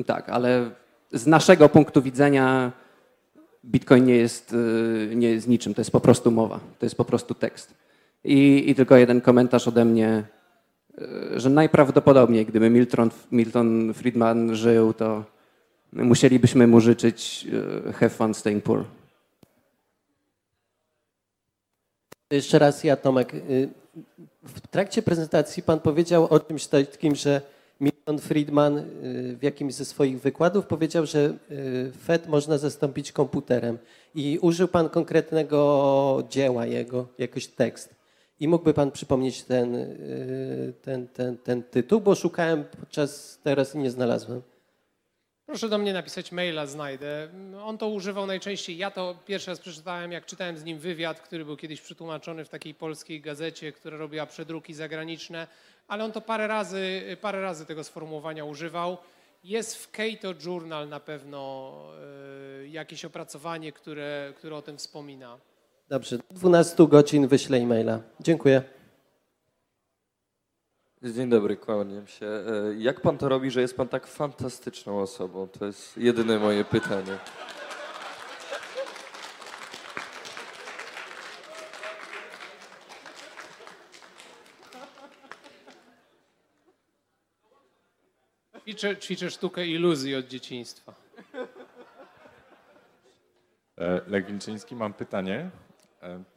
e, 0.00 0.04
tak, 0.04 0.28
ale 0.28 0.70
z 1.12 1.26
naszego 1.26 1.68
punktu 1.68 2.02
widzenia 2.02 2.72
Bitcoin 3.64 4.04
nie 4.04 4.16
jest, 4.16 4.54
e, 5.12 5.14
nie 5.16 5.30
jest 5.30 5.48
niczym, 5.48 5.74
to 5.74 5.80
jest 5.80 5.90
po 5.90 6.00
prostu 6.00 6.30
mowa, 6.30 6.60
to 6.78 6.86
jest 6.86 6.96
po 6.96 7.04
prostu 7.04 7.34
tekst. 7.34 7.74
I, 8.24 8.70
i 8.70 8.74
tylko 8.74 8.96
jeden 8.96 9.20
komentarz 9.20 9.68
ode 9.68 9.84
mnie, 9.84 10.22
że 11.36 11.50
najprawdopodobniej, 11.50 12.46
gdyby 12.46 12.70
Milton, 12.70 13.10
Milton 13.32 13.94
Friedman 13.94 14.54
żył, 14.54 14.92
to 14.92 15.24
musielibyśmy 15.92 16.66
mu 16.66 16.80
życzyć 16.80 17.46
e, 17.88 17.92
have 17.92 18.10
fun 18.10 18.34
staying 18.34 18.64
poor. 18.64 18.84
Jeszcze 22.30 22.58
raz 22.58 22.84
ja, 22.84 22.96
Tomek. 22.96 23.34
Y, 23.34 23.68
W 24.42 24.60
trakcie 24.60 25.02
prezentacji 25.02 25.62
pan 25.62 25.80
powiedział 25.80 26.26
o 26.30 26.40
czymś 26.40 26.66
takim, 26.66 27.14
że 27.14 27.40
Milton 27.80 28.18
Friedman 28.18 28.78
y, 28.78 29.36
w 29.36 29.42
jakimś 29.42 29.74
ze 29.74 29.84
swoich 29.84 30.20
wykładów 30.20 30.66
powiedział, 30.66 31.06
że 31.06 31.34
y, 31.50 31.92
Fed 32.04 32.28
można 32.28 32.58
zastąpić 32.58 33.12
komputerem. 33.12 33.78
I 34.14 34.38
użył 34.42 34.68
pan 34.68 34.88
konkretnego 34.88 36.26
dzieła 36.30 36.66
jego, 36.66 37.06
jakiś 37.18 37.46
tekst. 37.46 37.99
I 38.40 38.48
mógłby 38.48 38.74
pan 38.74 38.90
przypomnieć 38.90 39.42
ten, 39.42 39.74
y, 39.74 40.74
ten, 40.82 41.08
ten, 41.08 41.38
ten 41.38 41.62
tytuł, 41.62 42.00
bo 42.00 42.14
szukałem 42.14 42.64
podczas 42.64 43.40
teraz 43.42 43.74
i 43.74 43.78
nie 43.78 43.90
znalazłem. 43.90 44.42
Proszę 45.46 45.68
do 45.68 45.78
mnie 45.78 45.92
napisać 45.92 46.32
maila, 46.32 46.66
znajdę. 46.66 47.28
On 47.62 47.78
to 47.78 47.88
używał 47.88 48.26
najczęściej. 48.26 48.76
Ja 48.76 48.90
to 48.90 49.16
pierwszy 49.26 49.50
raz 49.50 49.60
przeczytałem, 49.60 50.12
jak 50.12 50.26
czytałem 50.26 50.58
z 50.58 50.64
nim 50.64 50.78
wywiad, 50.78 51.20
który 51.20 51.44
był 51.44 51.56
kiedyś 51.56 51.80
przetłumaczony 51.80 52.44
w 52.44 52.48
takiej 52.48 52.74
polskiej 52.74 53.20
gazecie, 53.20 53.72
która 53.72 53.96
robiła 53.96 54.26
przedruki 54.26 54.74
zagraniczne, 54.74 55.46
ale 55.88 56.04
on 56.04 56.12
to 56.12 56.20
parę 56.20 56.46
razy, 56.46 57.02
parę 57.20 57.42
razy 57.42 57.66
tego 57.66 57.84
sformułowania 57.84 58.44
używał. 58.44 58.98
Jest 59.44 59.76
w 59.76 59.90
Cato 59.90 60.34
Journal 60.46 60.88
na 60.88 61.00
pewno 61.00 61.72
y, 62.62 62.68
jakieś 62.68 63.04
opracowanie, 63.04 63.72
które, 63.72 64.32
które 64.36 64.56
o 64.56 64.62
tym 64.62 64.78
wspomina. 64.78 65.38
Dobrze, 65.90 66.18
12 66.30 66.86
godzin 66.88 67.28
wyślę 67.28 67.58
e-maila. 67.58 68.00
Dziękuję. 68.20 68.62
Dzień 71.02 71.28
dobry, 71.30 71.56
kłaniam 71.56 72.06
się. 72.06 72.26
E, 72.26 72.42
Jak 72.78 73.00
pan 73.00 73.18
to 73.18 73.28
robi, 73.28 73.50
że 73.50 73.60
jest 73.60 73.76
pan 73.76 73.88
tak 73.88 74.06
fantastyczną 74.06 75.00
osobą? 75.00 75.48
To 75.48 75.66
jest 75.66 75.96
jedyne 75.98 76.38
moje 76.38 76.64
pytanie. 76.64 77.18
Ćwiczę, 88.60 88.96
ćwiczę 88.96 89.30
sztukę 89.30 89.66
iluzji 89.66 90.16
od 90.16 90.26
dzieciństwa. 90.26 90.94
E, 93.78 94.00
Lech 94.06 94.26
Wilczyński, 94.26 94.76
mam 94.76 94.92
pytanie, 94.92 95.50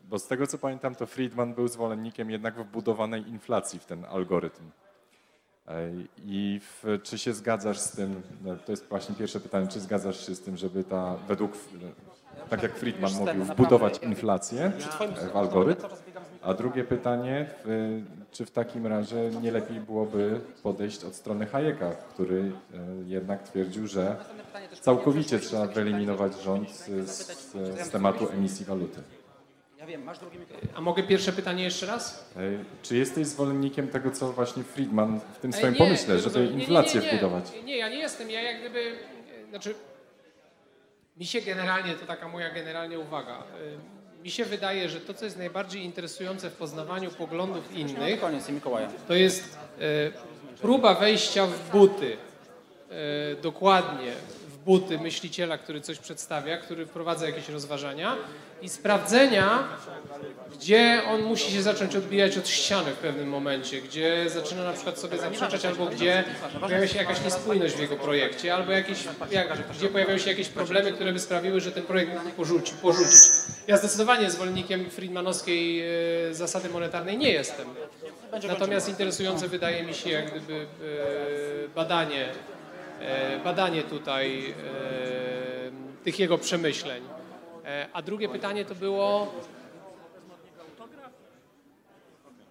bo 0.10 0.20
z 0.20 0.28
tego 0.28 0.48
co 0.48 0.58
pamiętam, 0.58 0.96
to 0.96 1.06
Friedman 1.06 1.54
był 1.54 1.68
zwolennikiem 1.68 2.32
jednak 2.32 2.56
wbudowanej 2.56 3.30
inflacji 3.30 3.80
w 3.80 3.86
ten 3.86 4.06
algorytm. 4.06 4.64
E, 5.68 5.90
I 6.26 6.60
w, 6.64 7.00
czy 7.04 7.18
się 7.18 7.34
zgadzasz 7.34 7.80
z 7.80 7.92
tym, 7.92 8.22
no, 8.44 8.56
to 8.66 8.72
jest 8.72 8.90
właśnie 8.90 9.16
pierwsze 9.16 9.40
pytanie, 9.40 9.68
czy 9.68 9.80
zgadzasz 9.80 10.26
się 10.28 10.36
z 10.36 10.42
tym, 10.42 10.58
żeby 10.58 10.84
ta 10.84 11.16
według, 11.28 11.54
e, 11.54 12.50
tak 12.50 12.64
jak 12.64 12.76
Friedman 12.76 13.14
mówił, 13.14 13.44
wbudować 13.44 14.00
inflację 14.04 14.72
e, 15.00 15.30
w 15.30 15.36
algorytm? 15.36 15.88
A 16.42 16.54
drugie 16.54 16.84
pytanie, 16.84 17.50
czy 18.32 18.46
w 18.46 18.52
takim 18.52 18.88
razie 18.88 19.30
nie 19.42 19.52
lepiej 19.52 19.80
byłoby 19.80 20.42
podejść 20.64 21.04
od 21.04 21.16
strony 21.16 21.46
Hayeka, 21.46 21.92
który 21.92 22.40
e, 22.74 22.78
jednak 23.06 23.44
twierdził, 23.44 23.88
że 23.88 24.16
całkowicie 24.82 25.40
trzeba 25.40 25.68
wyeliminować 25.68 26.42
rząd 26.42 26.70
z, 26.72 27.10
z 27.82 27.90
tematu 27.90 28.30
emisji 28.30 28.66
waluty. 28.66 29.02
A 30.76 30.82
mogę 30.82 31.04
pierwsze 31.04 31.32
pytanie 31.34 31.64
jeszcze 31.64 31.86
raz? 31.86 32.30
E, 32.38 32.40
Czy 32.84 32.98
jesteś 32.98 33.28
zwolennikiem 33.28 33.88
tego, 33.88 34.12
co 34.12 34.32
właśnie 34.34 34.64
Friedman 34.64 35.20
w 35.20 35.38
tym 35.40 35.52
Ej, 35.54 35.58
swoim 35.58 35.74
nie, 35.74 35.80
pomyśle, 35.80 36.16
nie 36.16 36.22
żeby 36.22 36.40
nie, 36.40 36.52
inflację 36.52 37.02
nie, 37.02 37.06
nie. 37.08 37.14
wbudować? 37.14 37.46
Nie, 37.66 37.78
ja 37.78 37.90
nie 37.90 37.98
jestem. 37.98 38.32
Ja 38.32 38.42
jak 38.42 38.60
gdyby, 38.60 38.96
znaczy, 39.50 39.76
mi 41.18 41.26
się 41.26 41.42
generalnie, 41.42 41.94
to 41.94 42.06
taka 42.06 42.28
moja 42.28 42.50
generalnie 42.54 43.00
uwaga, 43.00 43.38
e, 43.38 44.24
mi 44.24 44.32
się 44.32 44.46
wydaje, 44.46 44.90
że 44.90 45.02
to, 45.02 45.14
co 45.14 45.26
jest 45.26 45.38
najbardziej 45.38 45.84
interesujące 45.84 46.50
w 46.50 46.54
poznawaniu 46.54 47.12
poglądów 47.12 47.72
innych, 47.76 48.22
to 49.08 49.14
jest 49.14 49.58
e, 49.80 50.58
próba 50.62 50.94
wejścia 50.94 51.46
w 51.48 51.70
buty, 51.72 52.18
e, 52.90 53.36
dokładnie 53.42 54.12
buty 54.66 55.00
myśliciela, 55.00 55.58
który 55.58 55.82
coś 55.82 56.00
przedstawia, 56.00 56.58
który 56.58 56.86
wprowadza 56.86 57.26
jakieś 57.26 57.50
rozważania 57.50 58.18
i 58.62 58.70
sprawdzenia, 58.70 59.64
gdzie 60.54 61.02
on 61.08 61.22
musi 61.22 61.52
się 61.52 61.62
zacząć 61.62 61.96
odbijać 61.96 62.38
od 62.38 62.48
ściany 62.48 62.92
w 62.92 62.98
pewnym 62.98 63.30
momencie, 63.30 63.82
gdzie 63.82 64.30
zaczyna 64.30 64.64
na 64.64 64.74
przykład 64.74 65.00
sobie 65.00 65.18
zaprzeczać, 65.18 65.66
albo 65.66 65.86
gdzie 65.86 66.24
pojawia 66.60 66.88
się 66.88 66.98
jakaś 66.98 67.24
niespójność 67.24 67.76
w 67.76 67.80
jego 67.80 67.96
projekcie, 67.96 68.56
albo 68.56 68.72
jakieś, 68.72 68.98
jak, 69.32 69.48
gdzie 69.78 69.88
pojawiają 69.88 70.18
się 70.18 70.30
jakieś 70.30 70.50
problemy, 70.50 70.92
które 70.92 71.14
by 71.14 71.20
sprawiły, 71.20 71.62
że 71.62 71.72
ten 71.72 71.84
projekt 71.84 72.14
mógł 72.14 72.30
porzuci, 72.30 72.74
porzucić. 72.82 73.22
Ja 73.68 73.78
zdecydowanie 73.78 74.32
zwolennikiem 74.32 74.90
friedmanowskiej 74.90 75.84
e, 76.30 76.34
zasady 76.34 76.70
monetarnej 76.70 77.18
nie 77.18 77.32
jestem. 77.32 77.68
Natomiast 78.48 78.90
interesujące 78.90 79.48
wydaje 79.48 79.84
mi 79.84 79.94
się 79.94 80.10
jak 80.10 80.32
gdyby 80.32 80.54
e, 80.54 81.68
badanie, 81.76 82.30
badanie 83.44 83.84
tutaj 83.84 84.52
e, 84.52 84.54
tych 86.04 86.20
jego 86.20 86.38
przemyśleń. 86.38 87.04
E, 87.66 87.88
A 87.94 88.02
drugie 88.02 88.30
pytanie 88.30 88.66
to 88.66 88.76
było... 88.76 89.34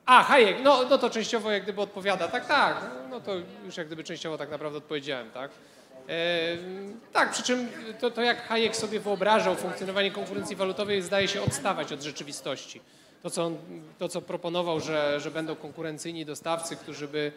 A, 0.07 0.23
Hayek, 0.23 0.57
no, 0.63 0.85
no 0.91 0.99
to 0.99 1.11
częściowo 1.11 1.51
jak 1.51 1.63
gdyby 1.63 1.81
odpowiada. 1.81 2.29
Tak, 2.29 2.47
tak, 2.47 2.91
no 3.11 3.21
to 3.21 3.33
już 3.65 3.77
jak 3.77 3.87
gdyby 3.87 4.05
częściowo 4.05 4.39
tak 4.39 4.51
naprawdę 4.51 4.79
odpowiedziałem, 4.79 5.31
tak. 5.31 5.51
E, 6.09 6.57
tak, 7.13 7.31
przy 7.31 7.43
czym 7.43 7.69
to, 8.01 8.11
to 8.11 8.23
jak 8.23 8.47
Hayek 8.47 8.77
sobie 8.77 9.01
wyobrażał 9.01 9.55
funkcjonowanie 9.55 10.11
konkurencji 10.11 10.57
walutowej 10.57 11.03
zdaje 11.03 11.29
się 11.29 11.43
odstawać 11.43 11.93
od 11.93 12.03
rzeczywistości. 12.03 12.81
To 13.23 13.31
co, 13.31 13.45
on, 13.45 13.57
to, 13.99 14.09
co 14.09 14.23
proponował, 14.23 14.81
że, 14.81 15.21
że 15.21 15.31
będą 15.31 15.57
konkurencyjni 15.57 16.25
dostawcy, 16.25 16.77
którzy 16.77 17.09
by 17.09 17.33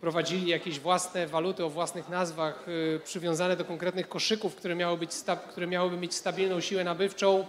prowadzili 0.00 0.46
jakieś 0.46 0.80
własne 0.80 1.26
waluty 1.26 1.64
o 1.64 1.70
własnych 1.70 2.08
nazwach 2.08 2.68
y, 2.68 3.00
przywiązane 3.04 3.56
do 3.56 3.64
konkretnych 3.64 4.08
koszyków, 4.08 4.56
które, 4.56 4.74
miały 4.74 4.98
być 4.98 5.10
które 5.50 5.66
miałyby 5.66 5.96
mieć 5.96 6.14
stabilną 6.14 6.60
siłę 6.60 6.84
nabywczą, 6.84 7.46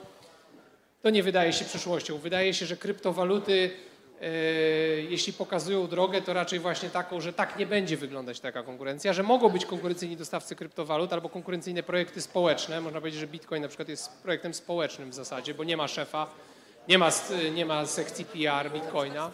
to 1.01 1.09
nie 1.09 1.23
wydaje 1.23 1.53
się 1.53 1.65
przyszłością. 1.65 2.17
Wydaje 2.17 2.53
się, 2.53 2.65
że 2.65 2.77
kryptowaluty 2.77 3.71
e, 4.21 4.27
jeśli 5.01 5.33
pokazują 5.33 5.87
drogę, 5.87 6.21
to 6.21 6.33
raczej 6.33 6.59
właśnie 6.59 6.89
taką, 6.89 7.21
że 7.21 7.33
tak 7.33 7.59
nie 7.59 7.65
będzie 7.65 7.97
wyglądać 7.97 8.39
taka 8.39 8.63
konkurencja, 8.63 9.13
że 9.13 9.23
mogą 9.23 9.49
być 9.49 9.65
konkurencyjni 9.65 10.17
dostawcy 10.17 10.55
kryptowalut 10.55 11.13
albo 11.13 11.29
konkurencyjne 11.29 11.83
projekty 11.83 12.21
społeczne. 12.21 12.81
Można 12.81 12.99
powiedzieć, 12.99 13.19
że 13.19 13.27
Bitcoin 13.27 13.61
na 13.61 13.67
przykład 13.67 13.89
jest 13.89 14.21
projektem 14.23 14.53
społecznym 14.53 15.09
w 15.09 15.13
zasadzie, 15.13 15.53
bo 15.53 15.63
nie 15.63 15.77
ma 15.77 15.87
szefa, 15.87 16.27
nie 16.87 16.97
ma, 16.97 17.09
nie 17.55 17.65
ma 17.65 17.85
sekcji 17.85 18.25
PR 18.25 18.71
Bitcoina, 18.71 19.31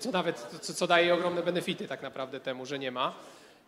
co 0.00 0.10
nawet, 0.10 0.46
co, 0.60 0.74
co 0.74 0.86
daje 0.86 1.14
ogromne 1.14 1.42
benefity 1.42 1.88
tak 1.88 2.02
naprawdę 2.02 2.40
temu, 2.40 2.66
że 2.66 2.78
nie 2.78 2.90
ma. 2.90 3.14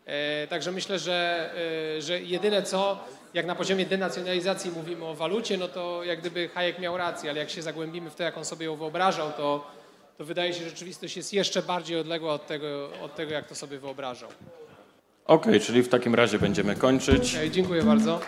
E, 0.06 0.46
Także 0.46 0.72
myślę, 0.72 0.98
że, 0.98 1.50
e, 1.96 2.02
że 2.02 2.20
jedyne 2.20 2.62
co, 2.62 2.98
jak 3.34 3.46
na 3.46 3.54
poziomie 3.54 3.86
denacjonalizacji 3.86 4.70
mówimy 4.70 5.04
o 5.04 5.14
walucie, 5.14 5.56
no 5.56 5.68
to 5.68 6.04
jak 6.04 6.20
gdyby 6.20 6.48
Hayek 6.48 6.78
miał 6.78 6.96
rację, 6.96 7.30
ale 7.30 7.38
jak 7.38 7.50
się 7.50 7.62
zagłębimy 7.62 8.10
w 8.10 8.14
to, 8.14 8.22
jak 8.22 8.38
on 8.38 8.44
sobie 8.44 8.66
ją 8.66 8.76
wyobrażał, 8.76 9.32
to, 9.32 9.66
to 10.18 10.24
wydaje 10.24 10.54
się, 10.54 10.64
że 10.64 10.70
rzeczywistość 10.70 11.16
jest 11.16 11.32
jeszcze 11.32 11.62
bardziej 11.62 11.98
odległa 11.98 12.32
od 12.32 12.46
tego, 12.46 12.90
od 13.02 13.14
tego 13.14 13.32
jak 13.32 13.46
to 13.48 13.54
sobie 13.54 13.78
wyobrażał. 13.78 14.28
Okej, 15.26 15.60
czyli 15.60 15.82
w 15.82 15.88
takim 15.88 16.14
razie 16.14 16.38
będziemy 16.38 16.76
kończyć. 16.76 17.34
Okej, 17.34 17.50
dziękuję 17.50 17.82
bardzo. 17.82 18.20